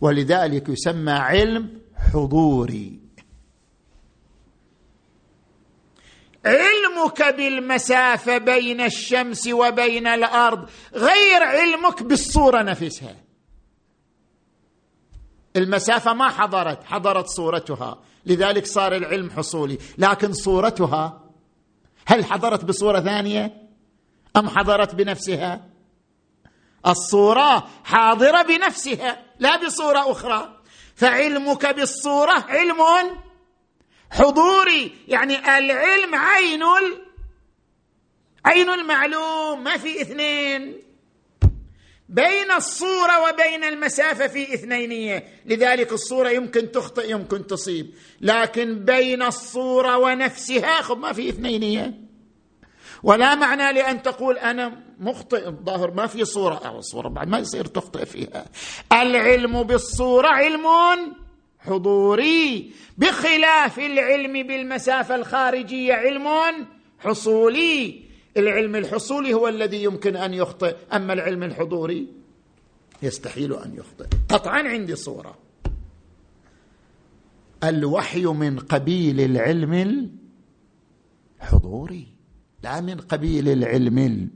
[0.00, 3.00] ولذلك يسمى علم حضوري.
[6.44, 13.16] علمك بالمسافة بين الشمس وبين الأرض غير علمك بالصورة نفسها.
[15.56, 17.98] المسافة ما حضرت حضرت صورتها.
[18.26, 19.78] لذلك صار العلم حصولي.
[19.98, 21.22] لكن صورتها
[22.06, 23.68] هل حضرت بصورة ثانية؟
[24.36, 25.68] أم حضرت بنفسها؟
[26.86, 30.58] الصورة حاضرة بنفسها لا بصورة أخرى.
[30.94, 32.82] فعلمك بالصورة علم
[34.10, 34.98] حضوري.
[35.08, 36.62] يعني العلم عين
[38.44, 39.64] عين المعلوم.
[39.64, 40.81] ما في اثنين.
[42.12, 45.24] بين الصورة وبين المسافة في اثنينية.
[45.46, 47.94] لذلك الصورة يمكن تخطئ يمكن تصيب.
[48.20, 51.94] لكن بين الصورة ونفسها خب ما في اثنينية.
[53.02, 56.54] ولا معنى لأن تقول أنا مخطئ الظاهر ما في صورة.
[56.54, 58.46] أو الصورة بعد ما يصير تخطئ فيها.
[58.92, 60.66] العلم بالصورة علم
[61.58, 62.72] حضوري.
[62.98, 66.28] بخلاف العلم بالمسافة الخارجية علم
[66.98, 68.01] حصولي.
[68.36, 72.08] العلم الحصولي هو الذي يمكن أن يخطئ أما العلم الحضوري
[73.02, 74.06] يستحيل أن يخطئ.
[74.28, 75.38] قطعا عندي صورة.
[77.64, 80.10] الوحي من قبيل العلم
[81.40, 82.06] الحضوري
[82.62, 84.30] لا من قبيل العلم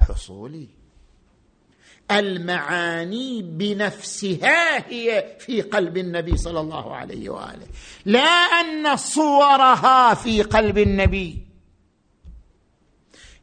[0.00, 0.68] الحصولي.
[2.10, 7.66] المعاني بنفسها هي في قلب النبي صلى الله عليه وآله.
[8.04, 11.47] لا أن صورها في قلب النبي.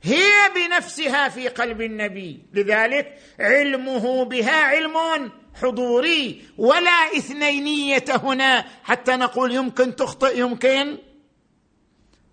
[0.05, 2.43] هي بنفسها في قلب النبي.
[2.53, 10.97] لذلك علمه بها علم حضوري ولا إثنينية هنا حتى نقول يمكن تخطئ يمكن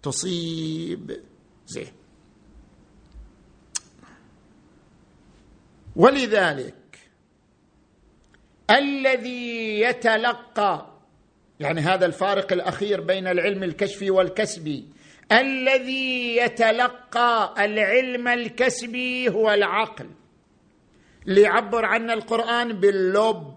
[0.02, 1.22] تصيب.
[1.66, 1.92] زين.
[5.96, 6.98] ولذلك
[8.70, 10.86] الذي يتلقى
[11.60, 14.86] يعني هذا الفارق الأخير بين العلم الكشفي والكسبي
[15.32, 20.06] الذي يتلقى العلم الكسبي هو العقل.
[21.26, 23.54] ليعبر عنا القرآن باللب.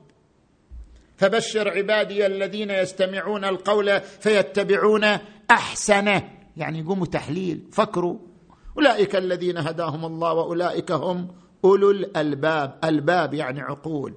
[1.17, 5.03] فبشر عبادي الذين يستمعون القول فيتبعون
[5.51, 6.29] أحسنه.
[6.57, 8.17] يعني يقوموا تحليل فكروا.
[8.77, 12.79] أولئك الذين هداهم الله وأولئك هم أولو الألباب.
[12.83, 14.13] الباب يعني عقول.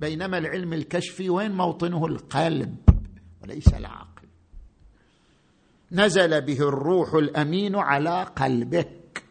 [0.00, 2.76] بينما العلم الكشفي وين موطنه القلب؟
[3.42, 4.09] وليس العقل.
[5.92, 9.24] نزل به الروح الأمين على قلبك.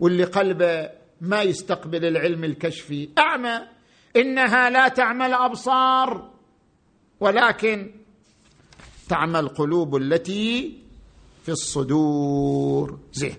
[0.00, 0.90] واللي قلبه
[1.20, 3.60] ما يستقبل العلم الكشفي أعمى.
[4.16, 6.30] إنها لا تعمى الابصار
[7.20, 7.90] ولكن
[9.08, 10.78] تعمى القلوب التي
[11.42, 12.98] في الصدور.
[13.12, 13.36] زين.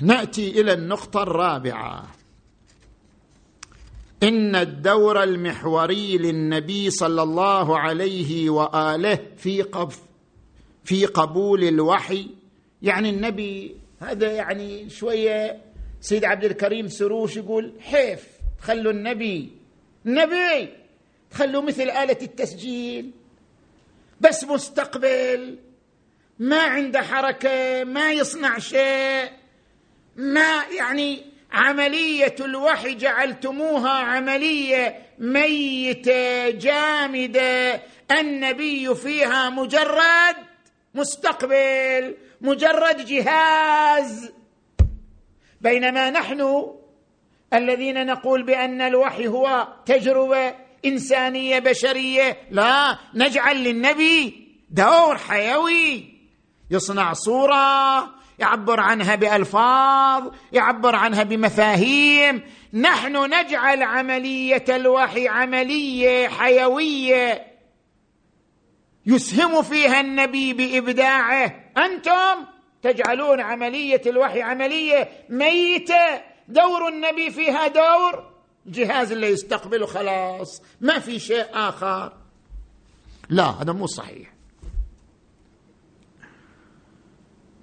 [0.00, 2.13] نأتي إلى النقطة الرابعة.
[4.28, 9.98] إن الدور المحوري للنبي صلى الله عليه وآله في قف
[10.84, 12.30] في قبول الوحي.
[12.82, 15.60] يعني النبي هذا يعني شوية
[16.00, 18.26] سيد عبد الكريم سروش يقول حيف
[18.60, 19.50] خلوا النبي
[20.06, 20.68] نبي
[21.32, 23.10] خلوا مثل آلة التسجيل.
[24.20, 25.58] بس مستقبل
[26.38, 29.30] ما عنده حركة ما يصنع شيء
[30.16, 37.82] ما يعني عملية الوحي جعلتموها عملية ميتة جامدة.
[38.10, 40.36] النبي فيها مجرد
[40.94, 44.32] مستقبل مجرد جهاز.
[45.60, 46.66] بينما نحن
[47.52, 56.14] الذين نقول بأن الوحي هو تجربة إنسانية بشرية لا نجعل للنبي دور حيوي.
[56.70, 62.42] يصنع صورة يعبر عنها بألفاظ يعبر عنها بمفاهيم.
[62.72, 67.46] نحن نجعل عملية الوحي عملية حيوية.
[69.06, 71.64] يسهم فيها النبي بإبداعه.
[71.76, 72.46] أنتم
[72.82, 75.08] تجعلون عملية الوحي عملية.
[75.28, 76.22] ميتة.
[76.48, 78.30] دور النبي فيها دور.
[78.66, 80.62] الجهاز اللي يستقبله خلاص.
[80.80, 82.12] ما في شيء آخر.
[83.28, 84.33] لا هذا مو صحيح.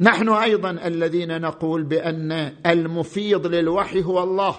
[0.02, 2.32] نحن أيضا الذين نقول بأن
[2.66, 4.56] المفيض للوحي هو الله.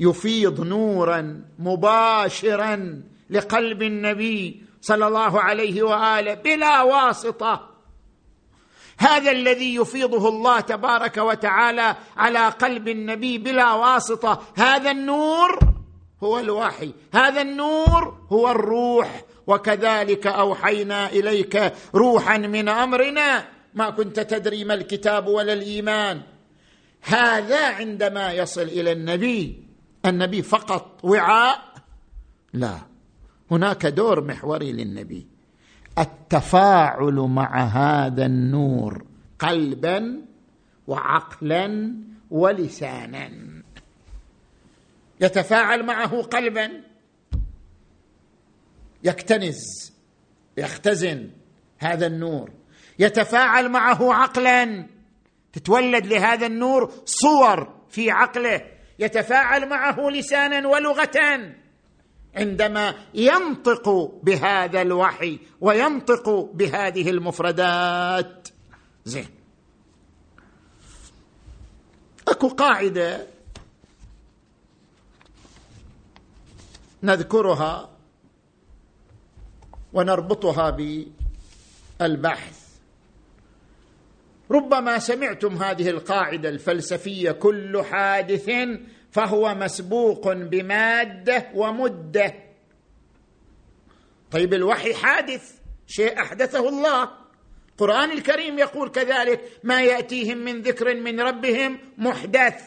[0.00, 7.68] يفيض نورا مباشرا لقلب النبي صلى الله عليه وآله بلا واسطة.
[8.98, 14.42] هذا الذي يفيضه الله تبارك وتعالى على قلب النبي بلا واسطة.
[14.56, 15.58] هذا النور
[16.22, 16.92] هو الوحي.
[17.14, 19.24] هذا النور هو الروح.
[19.46, 26.22] وكذلك أوحينا إليك روحا من أمرنا ما كنت تدري ما الكتاب ولا الإيمان.
[27.02, 29.64] هذا عندما يصل إلى النبي
[30.06, 31.74] النبي فقط وعاء.
[32.52, 32.78] لا
[33.50, 35.26] هناك دور محوري للنبي.
[35.98, 39.04] التفاعل مع هذا النور
[39.38, 40.22] قلبا
[40.86, 41.94] وعقلا
[42.30, 43.30] ولسانا.
[45.20, 46.70] يتفاعل معه قلبا.
[49.04, 49.92] يكتنز
[50.56, 51.30] يختزن
[51.78, 52.57] هذا النور.
[52.98, 54.86] يتفاعل معه عقلا.
[55.52, 58.60] تتولد لهذا النور صور في عقله.
[58.98, 61.54] يتفاعل معه لسانا ولغه.
[62.34, 63.88] عندما ينطق
[64.22, 68.48] بهذا الوحي وينطق بهذه المفردات.
[69.04, 69.28] زين.
[72.28, 73.26] أكو قاعدة
[77.02, 77.90] نذكرها
[79.92, 80.70] ونربطها
[82.00, 82.57] بالبحث.
[84.50, 88.50] ربما سمعتم هذه القاعدة الفلسفية كل حادث
[89.10, 92.34] فهو مسبوق بمادة ومدة.
[94.30, 95.54] طيب الوحي حادث
[95.86, 97.10] شيء أحدثه الله.
[97.70, 102.62] القرآن الكريم يقول كذلك ما يأتيهم من ذكر من ربهم محدث.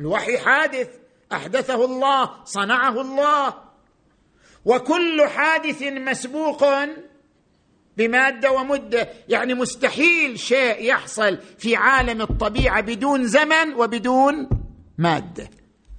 [0.00, 0.88] الوحي حادث
[1.32, 3.54] أحدثه الله صنعه الله.
[4.64, 6.64] وكل حادث مسبوق
[7.98, 9.08] بمادة ومدة.
[9.28, 14.48] يعني مستحيل شيء يحصل في عالم الطبيعة بدون زمن وبدون
[14.98, 15.50] مادة.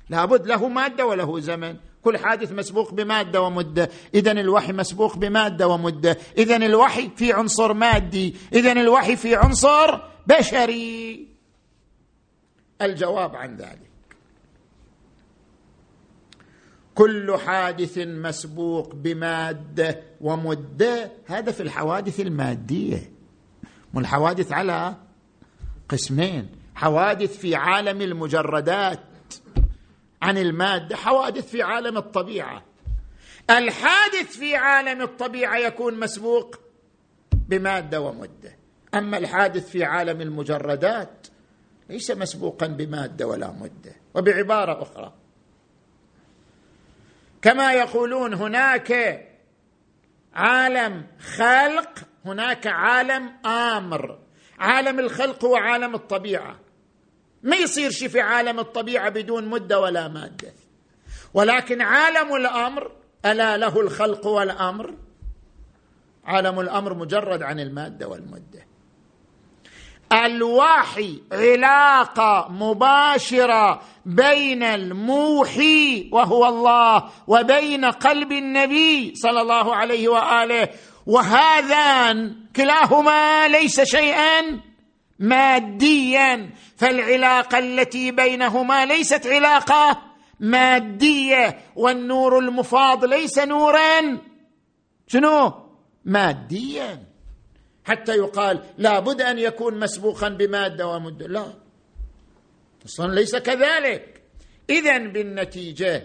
[0.10, 1.76] لابد له مادة وله زمن.
[2.02, 3.90] كل حادث مسبوق بمادة ومدة.
[4.14, 6.18] اذا الوحي مسبوق بمادة ومدة.
[6.38, 8.36] اذا الوحي في عنصر مادي.
[8.54, 11.28] اذا الوحي في عنصر بشري.
[12.82, 13.89] الجواب عن ذلك.
[17.00, 23.12] كل حادث مسبوق بمادة ومدة هذا في الحوادث المادية.
[23.94, 24.96] والحوادث على
[25.90, 26.50] قسمين.
[26.76, 29.00] حوادث في عالم المجردات
[30.22, 32.64] عن المادة حوادث في عالم الطبيعة.
[33.50, 36.60] الحادث في عالم الطبيعة يكون مسبوق
[37.34, 38.56] بمادة ومدة.
[38.94, 41.28] أما الحادث في عالم المجردات
[41.90, 43.96] ليس مسبوقا بمادة ولا مدة.
[44.16, 45.19] وبعبارة أخرى
[47.42, 49.22] كما يقولون هناك
[50.34, 51.90] عالم خلق
[52.26, 54.20] هناك عالم آمر.
[54.60, 56.60] عالم الخلق هو عالم الطبيعة.
[57.44, 60.54] ما يصير شيء في عالم الطبيعة بدون مدة ولا مادة.
[61.34, 62.92] ولكن عالم الأمر
[63.26, 64.94] ألا له الخلق والأمر؟
[66.26, 68.69] عالم الأمر مجرد عن المادة والمدة.
[70.14, 80.70] الوحي علاقة مباشرة بين الموحي وهو الله وبين قلب النبي صلى الله عليه وآله.
[81.06, 84.62] وهذان كلاهما ليس شيئا
[85.20, 86.50] ماديا.
[86.78, 90.02] فالعلاقة التي بينهما ليست علاقة
[90.40, 91.60] مادية.
[91.76, 94.18] والنور المفاض ليس نورا.
[95.08, 95.54] شنو؟
[96.06, 97.09] ماديا.
[97.90, 101.46] حتى يقال لابد أن يكون مسبوقا بماده ومده لا.
[102.86, 104.22] أصلا ليس كذلك.
[104.70, 106.04] اذا بالنتيجة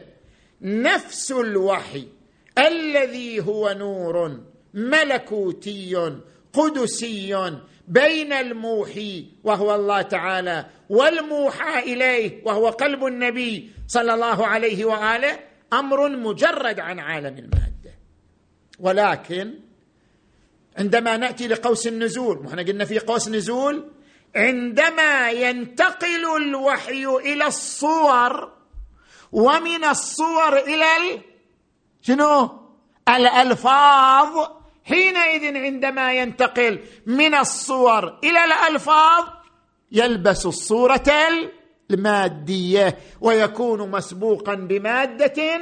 [0.63, 2.09] نفس الوحي
[2.59, 4.41] الذي هو نور
[4.75, 6.17] ملكوتي
[6.53, 7.59] قدسي
[7.89, 15.39] بين الموحي وهو الله تعالى والموحى إليه وهو قلب النبي صلى الله عليه وآله
[15.73, 17.95] أمر مجرد عن عالم المادة.
[18.81, 19.55] ولكن
[20.79, 23.91] عندما نأتي لقوس النزول وإحنا قلنا في قوس نزول؟
[24.37, 28.53] عندما ينتقل الوحي إلى الصور
[29.33, 31.21] ومن الصور إلى ال...
[32.03, 32.51] شنو؟
[33.09, 34.49] الألفاظ.
[34.85, 39.25] حينئذ عندما ينتقل من الصور إلى الألفاظ
[39.93, 41.13] يلبس الصورة
[41.91, 45.61] المادية ويكون مسبوقا بمادة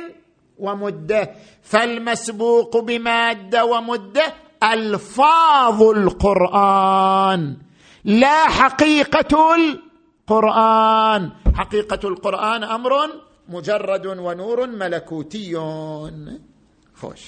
[0.58, 1.34] ومدة.
[1.62, 7.56] فالمسبوق بمادة ومدة الفاظ القرآن
[8.04, 11.30] لا حقيقة القرآن.
[11.54, 12.92] حقيقة القرآن أمر
[13.48, 15.56] مجرد ونور ملكوتي.
[16.94, 17.20] خوش.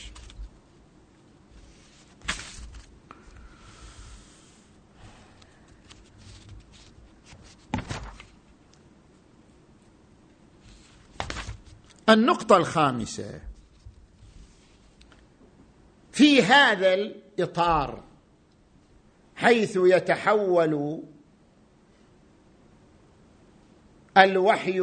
[12.08, 13.40] النقطة الخامسة.
[16.12, 18.04] في هذا الإطار
[19.36, 21.02] حيث يتحول
[24.18, 24.80] الوحي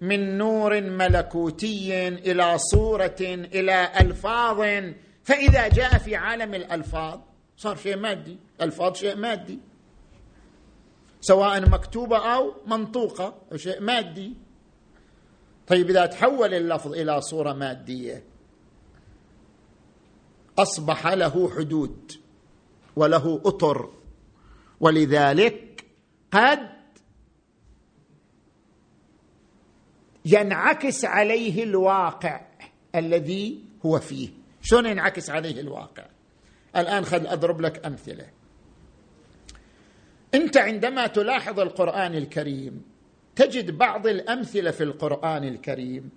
[0.00, 4.84] من نور ملكوتي إلى صورة إلى ألفاظ.
[5.22, 7.20] فإذا جاء في عالم الألفاظ
[7.56, 9.58] صار شيء مادي ألفاظ شيء مادي
[11.20, 14.34] سواء مكتوبة أو منطوقة شيء مادي.
[15.66, 18.29] طيب إذا تحول اللفظ إلى صورة مادية
[20.58, 22.12] أصبح له حدود
[22.96, 23.92] وله أطر.
[24.80, 25.84] ولذلك
[26.32, 26.70] قد
[30.24, 32.46] ينعكس عليه الواقع
[32.94, 34.28] الذي هو فيه.
[34.62, 36.06] شلون ينعكس عليه الواقع؟
[36.76, 38.26] الآن خل أضرب لك أمثلة.
[40.34, 42.82] أنت عندما تلاحظ القرآن الكريم
[43.36, 46.10] تجد بعض الأمثلة في القرآن الكريم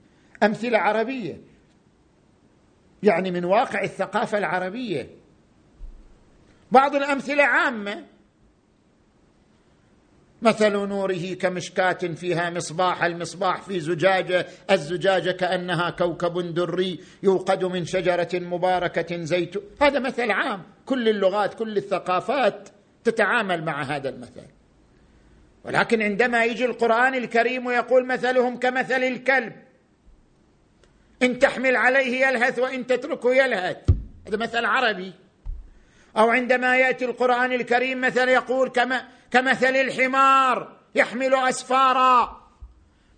[0.44, 1.53] أمثلة عربية.
[3.04, 5.08] يعني من واقع الثقافة العربية.
[6.72, 8.06] بعض الأمثلة عامة.
[10.42, 18.30] مثل نوره كمشكاة فيها مصباح المصباح في زجاجة الزجاجة كأنها كوكب دري يوقد من شجرة
[18.34, 19.56] مباركة زيت.
[19.82, 20.64] هذا مثل عام.
[20.86, 22.70] كل اللغات كل الثقافات
[23.04, 24.48] تتعامل مع هذا المثل.
[25.64, 29.54] ولكن عندما يجي القرآن الكريم ويقول مثلهم كمثل الكلب
[31.22, 33.78] إن تحمل عليه يلهث وإن تتركه يلهث.
[34.28, 35.14] هذا مثل عربي.
[36.18, 42.44] أو عندما يأتي القرآن الكريم مثل يقول كما كمثل الحمار يحمل أسفارا.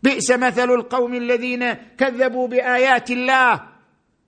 [0.04, 3.62] بئس مثل القوم الذين كذبوا بآيات الله.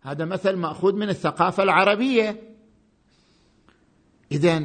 [0.03, 2.41] هذا مثل مأخوذ من الثقافة العربية.
[4.31, 4.63] إذا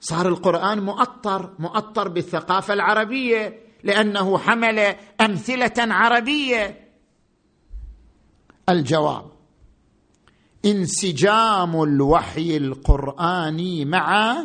[0.00, 4.78] صار القرآن مؤطر مؤطر بالثقافة العربية لأنه حمل
[5.20, 6.85] أمثلة عربية.
[8.68, 9.30] الجواب.
[10.64, 14.36] انسجام الوحي القرآني مع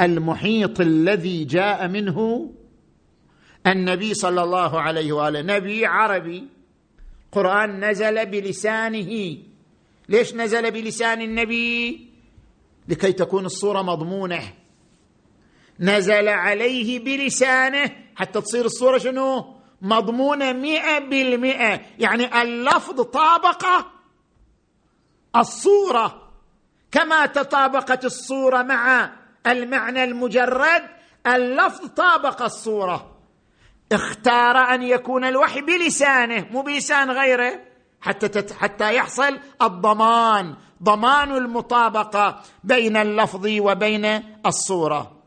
[0.00, 2.50] المحيط الذي جاء منه
[3.66, 5.42] النبي صلى الله عليه وآله.
[5.42, 6.48] نبي عربي.
[7.32, 9.36] قرآن نزل بلسانه.
[10.08, 12.06] ليش نزل بلسان النبي؟
[12.88, 14.52] لكي تكون الصورة مضمونة.
[15.80, 17.92] نزل عليه بلسانه.
[18.14, 21.80] حتى تصير الصورة شنو؟ مضمونة مئة بالمئة.
[21.98, 23.64] يعني اللفظ طابق
[25.36, 26.22] الصورة.
[26.92, 29.10] كما تطابقت الصورة مع
[29.46, 30.82] المعنى المجرد
[31.26, 33.16] اللفظ طابق الصورة.
[33.92, 37.60] اختار أن يكون الوحي بلسانه مو بلسان غيره
[38.00, 45.22] حتى تت حتى يحصل الضمان ضمان المطابقة بين اللفظ وبين الصورة.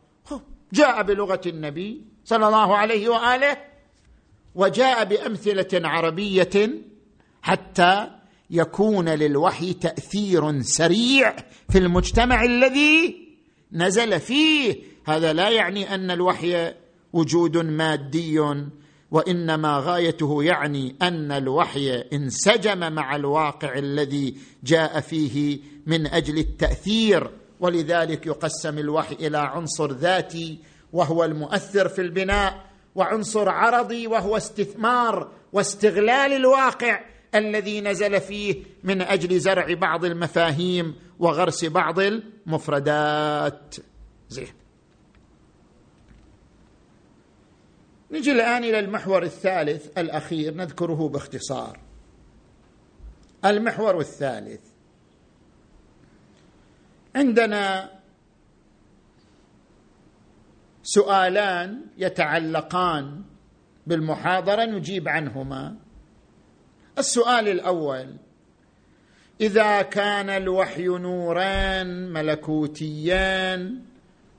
[0.73, 3.57] جاء بلغة النبي صلى الله عليه وآله
[4.55, 6.69] وجاء بأمثلة عربية
[7.41, 8.07] حتى
[8.49, 11.35] يكون للوحي تأثير سريع
[11.69, 13.29] في المجتمع الذي
[13.71, 14.75] نزل فيه.
[15.05, 16.73] هذا لا يعني أن الوحي
[17.13, 18.39] وجود مادي
[19.11, 27.29] وإنما غايته يعني أن الوحي انسجم مع الواقع الذي جاء فيه من أجل التأثير
[27.59, 30.59] ولذلك يقسم الوحي إلى عنصر ذاتي
[30.93, 32.68] وهو المؤثر في البناء.
[32.99, 36.99] وعنصر عرضي وهو استثمار واستغلال الواقع
[37.35, 43.75] الذي نزل فيه من أجل زرع بعض المفاهيم وغرس بعض المفردات.
[44.29, 44.53] زين.
[48.11, 51.79] نجي الآن إلى المحور الثالث الأخير نذكره باختصار.
[53.45, 54.61] المحور الثالث.
[57.15, 57.98] عندنا
[60.93, 63.21] سؤالان يتعلقان
[63.87, 65.75] بالمحاضرة نجيب عنهما.
[66.97, 68.15] السؤال الأول
[69.41, 73.81] إذا كان الوحي نوران ملكوتيان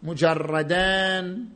[0.02, 1.48] مجردان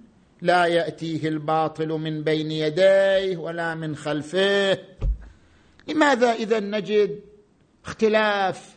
[0.43, 4.79] لا يأتيه الباطل من بين يديه ولا من خلفه
[5.89, 7.21] لماذا إذا نجد
[7.85, 8.77] اختلاف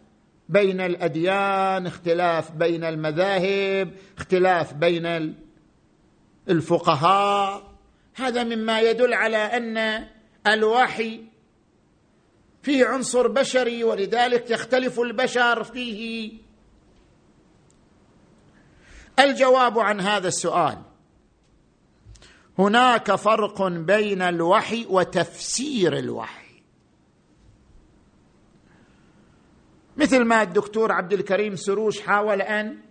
[0.50, 5.06] بين الأديان اختلاف بين المذاهب اختلاف بين
[6.50, 7.72] الفقهاء.
[8.16, 10.08] هذا مما يدل على أن
[10.48, 11.24] الوحي
[12.62, 16.32] فيه عنصر بشري ولذلك يختلف البشر فيه.
[19.20, 20.78] الجواب عن هذا السؤال
[22.60, 26.48] هناك فرق بين الوحي وتفسير الوحي.
[29.98, 32.87] مثل ما الدكتور عبد الكريم سروش حاول أن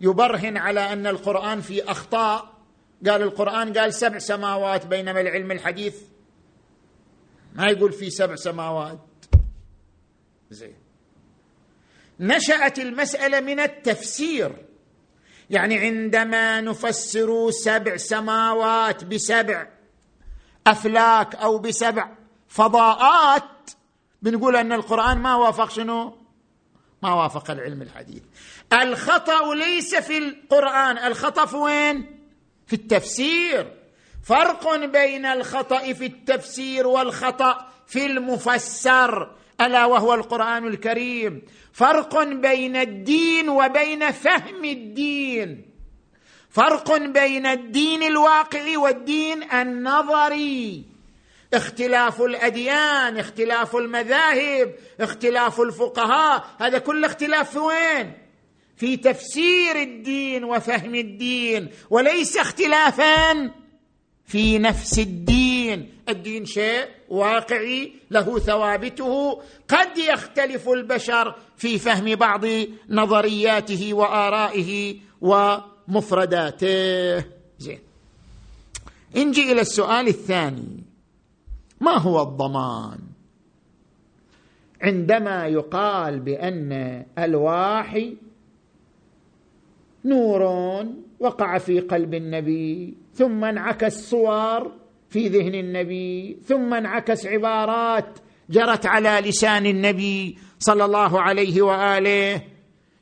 [0.00, 2.60] يبرهن على أن القرآن فيه أخطاء.
[3.06, 5.96] قال القرآن قال سبع سماوات بينما العلم الحديث
[7.54, 8.98] ما يقول في سبع سماوات.
[10.50, 10.74] زين.
[12.20, 14.66] نشأت المسألة من التفسير.
[15.50, 19.68] يعني عندما نفسر سبع سماوات بسبع
[20.66, 22.08] أفلاك أو بسبع
[22.48, 23.70] فضاءات
[24.22, 26.19] بنقول أن القرآن ما وافق شنو؟
[27.02, 28.22] ما وافق العلم الحديث.
[28.72, 30.98] الخطأ ليس في القرآن.
[30.98, 32.18] الخطأ في وين؟
[32.66, 33.72] في التفسير.
[34.24, 39.30] فرق بين الخطأ في التفسير والخطأ في المفسر.
[39.60, 41.42] ألا وهو القرآن الكريم.
[41.72, 45.66] فرق بين الدين وبين فهم الدين.
[46.50, 50.84] فرق بين الدين الواقعي والدين النظري.
[51.54, 58.12] اختلاف الأديان اختلاف المذاهب اختلاف الفقهاء هذا كل اختلاف في وين؟
[58.76, 63.50] في تفسير الدين وفهم الدين وليس اختلافا
[64.26, 65.92] في نفس الدين.
[66.08, 72.44] الدين شيء واقعي له ثوابته قد يختلف البشر في فهم بعض
[72.88, 76.68] نظرياته وآرائه ومفرداته.
[77.58, 77.78] زين.
[79.16, 80.89] نجي إلى السؤال الثاني.
[81.80, 82.98] ما هو الضمان؟
[84.82, 88.16] عندما يقال بأن الواحي
[90.04, 90.42] نور
[91.20, 94.72] وقع في قلب النبي ثم انعكس صور
[95.08, 98.18] في ذهن النبي ثم انعكس عبارات
[98.50, 102.42] جرت على لسان النبي صلى الله عليه وآله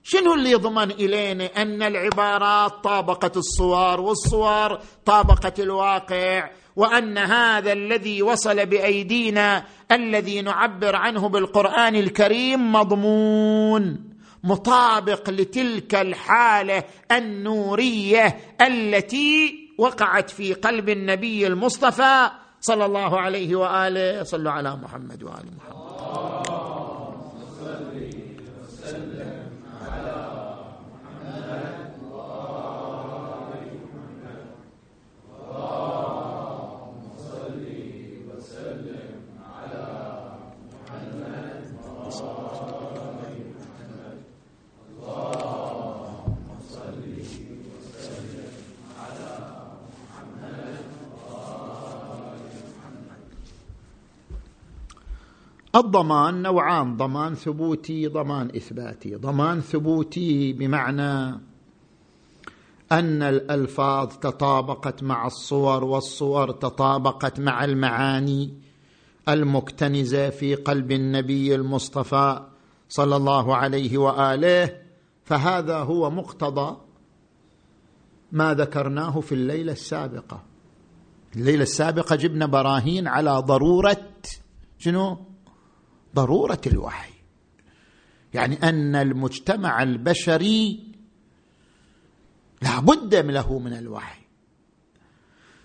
[0.03, 8.67] شنو اللي يضمن إلينا أن العبارات طابقت الصور والصور طابقت الواقع؟ وأن هذا الذي وصل
[8.67, 14.05] بأيدينا الذي نعبر عنه بالقرآن الكريم مضمون
[14.45, 24.53] مطابق لتلك الحالة النورية التي وقعت في قلب النبي المصطفى صلى الله عليه وآله صلوا
[24.53, 25.98] على محمد وآل محمد.
[55.79, 59.15] الضمان نوعان ضمان ثبوتي ضمان إثباتي.
[59.15, 61.41] ضمان ثبوتي بمعنى
[62.93, 68.55] أن الألفاظ تطابقت مع الصور والصور تطابقت مع المعاني
[69.29, 72.47] المكتنزة في قلب النبي المصطفى
[72.89, 74.77] صلى الله عليه وآله.
[75.25, 76.77] فهذا هو مقتضى
[78.33, 80.43] ما ذكرناه في الليلة السابقة.
[81.37, 84.07] الليلة السابقة جبنا براهين على ضرورة
[84.79, 85.28] شنو؟
[86.15, 87.13] ضرورة الوحي.
[88.35, 90.85] يعني أن المجتمع البشري
[92.63, 94.23] لا بد له من الوحي.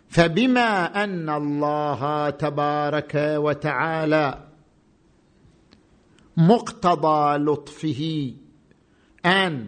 [0.07, 4.47] فبما أن الله تبارك وتعالى
[6.37, 8.33] مقتضى لطفه
[9.25, 9.67] أن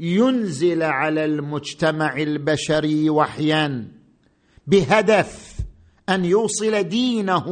[0.00, 3.88] ينزل على المجتمع البشري وحيا
[4.66, 5.60] بهدف
[6.08, 7.46] أن يوصل دينه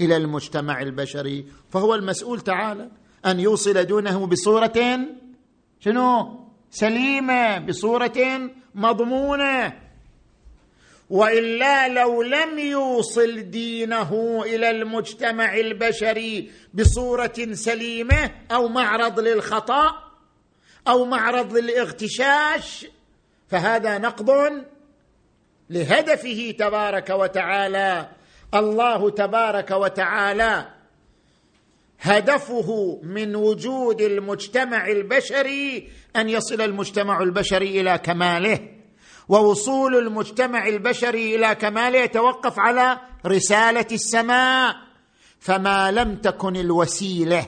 [0.00, 1.46] إلى المجتمع البشري.
[1.70, 2.90] فهو المسؤول تعالى
[3.26, 4.98] أن يوصل دونه بصورة
[5.80, 6.40] شنو؟
[6.70, 9.72] سليمة بصورة مضمونة.
[11.10, 20.10] وإلا لو لم يوصل دينه إلى المجتمع البشري بصورة سليمة أو معرض للخطأ
[20.88, 22.86] أو معرض للاغتشاش
[23.48, 24.30] فهذا نقض
[25.70, 28.08] لهدفه تبارك وتعالى.
[28.54, 30.66] الله تبارك وتعالى
[32.00, 38.58] هدفه من وجود المجتمع البشري أن يصل المجتمع البشري إلى كماله
[39.28, 44.76] ووصول المجتمع البشري إلى كماله يتوقف على رسالة السماء
[45.40, 47.46] فما لم تكن الوسيلة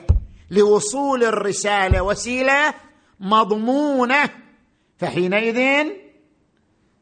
[0.51, 2.73] لوصول الرسالة وسيلة
[3.19, 4.29] مضمونة
[4.97, 5.87] فحينئذ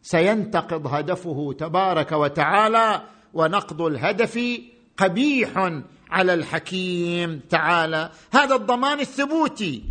[0.02, 3.02] سينتقض هدفه تبارك وتعالى
[3.34, 4.40] ونقض الهدف
[4.98, 8.12] قبيح على الحكيم تعالى.
[8.34, 9.84] هذا الضمان الثبوتي.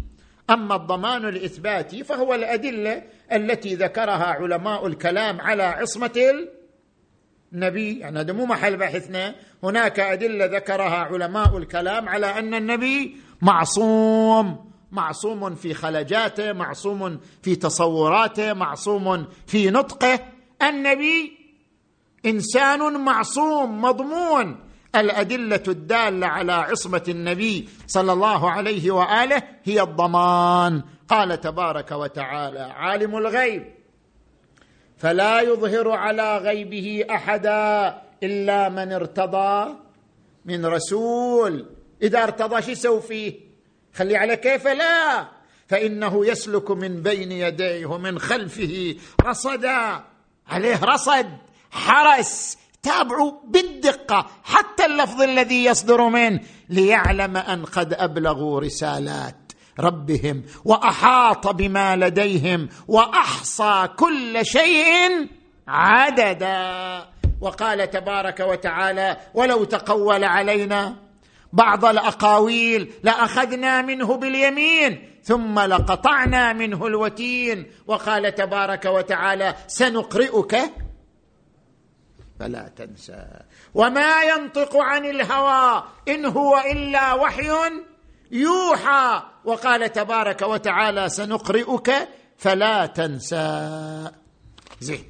[0.51, 6.47] أما الضمان الإثباتي فهو الأدلة التي ذكرها علماء الكلام على عصمة
[7.53, 7.99] النبي.
[7.99, 14.70] يعني هذا مو محل بحثنا هناك أدلة ذكرها علماء الكلام على أن النبي معصوم.
[14.93, 20.18] معصوم في خلجاته معصوم في تصوراته معصوم في نطقه.
[20.62, 21.39] النبي
[22.27, 24.61] إنسان معصوم مضمون.
[24.95, 30.83] الأدلة الدالة على عصمة النبي صلى الله عليه وآله هي الضمان.
[31.09, 33.64] قال تبارك وتعالى عالم الغيب.
[34.99, 39.77] فلا يظهر على غيبه أحدا إلا من ارتضى
[40.45, 41.66] من رسول.
[42.03, 43.35] إذا ارتضى شو يسوي فيه؟
[43.95, 45.29] خلي على كيف لا.
[45.68, 50.05] فإنه يسلك من بين يديه ومن خلفه رصدا.
[50.49, 51.27] عليه رصد.
[51.71, 52.59] حرس.
[52.83, 56.41] تابعوا بالدقة حتى اللفظ الذي يصدر منه.
[56.68, 65.29] ليعلم أن قد أبلغوا رسالات ربهم وأحاط بما لديهم وأحصى كل شيء
[65.68, 67.07] عددا.
[67.41, 70.97] وقال تبارك وتعالى ولو تقول علينا
[71.53, 80.57] بعض الأقاويل لأخذنا منه باليمين ثم لقطعنا منه الوتين وقال تبارك وتعالى سنقرئك
[82.41, 83.26] فلا تنسى
[83.74, 87.51] وما ينطق عن الهوى إن هو إلا وحي
[88.30, 89.22] يوحى.
[89.45, 94.11] وقال تبارك وتعالى سنقرئك فلا تنسى
[94.80, 95.05] زين.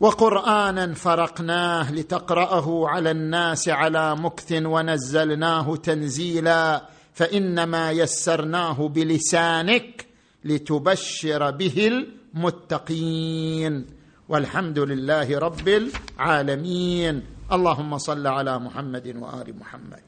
[0.00, 6.88] وقرآنا فرقناه لتقرأه على الناس على مكث ونزلناه تنزيلا.
[7.14, 10.06] فإنما يسرناه بلسانك
[10.44, 11.86] لتبشر به
[12.34, 14.03] المتقين.
[14.28, 17.22] والحمد لله رب العالمين.
[17.52, 20.00] اللهم صل على محمد وآل محمد.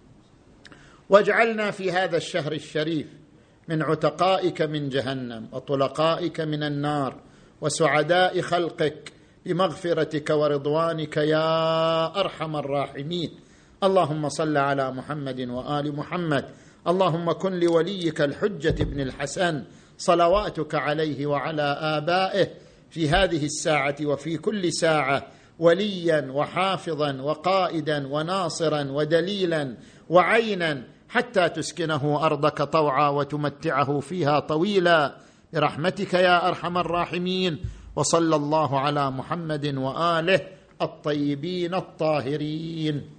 [1.09, 3.07] واجعلنا في هذا الشهر الشريف
[3.69, 7.21] من عتقائك من جهنم وطلقائك من النار
[7.61, 9.13] وسعداء خلقك
[9.47, 13.31] بمغفرتك ورضوانك يا أرحم الراحمين.
[13.85, 16.45] اللهم صل على محمد وآل محمد.
[16.89, 19.65] اللهم كن لوليك الحجة بن الحسن.
[19.99, 22.66] صلواتك عليه وعلى آبائه.
[22.97, 25.27] في هذه الساعة وفي كل ساعة
[25.59, 29.77] وليا وحافظا وقائدا وناصرا ودليلا
[30.11, 35.17] وعينا حتى تسكنه أرضك طوعا وتمتعه فيها طويلا.
[35.53, 37.59] برحمتك يا أرحم الراحمين.
[37.97, 40.41] وصلى الله على محمد وآله
[40.83, 43.11] الطيبين الطاهرين.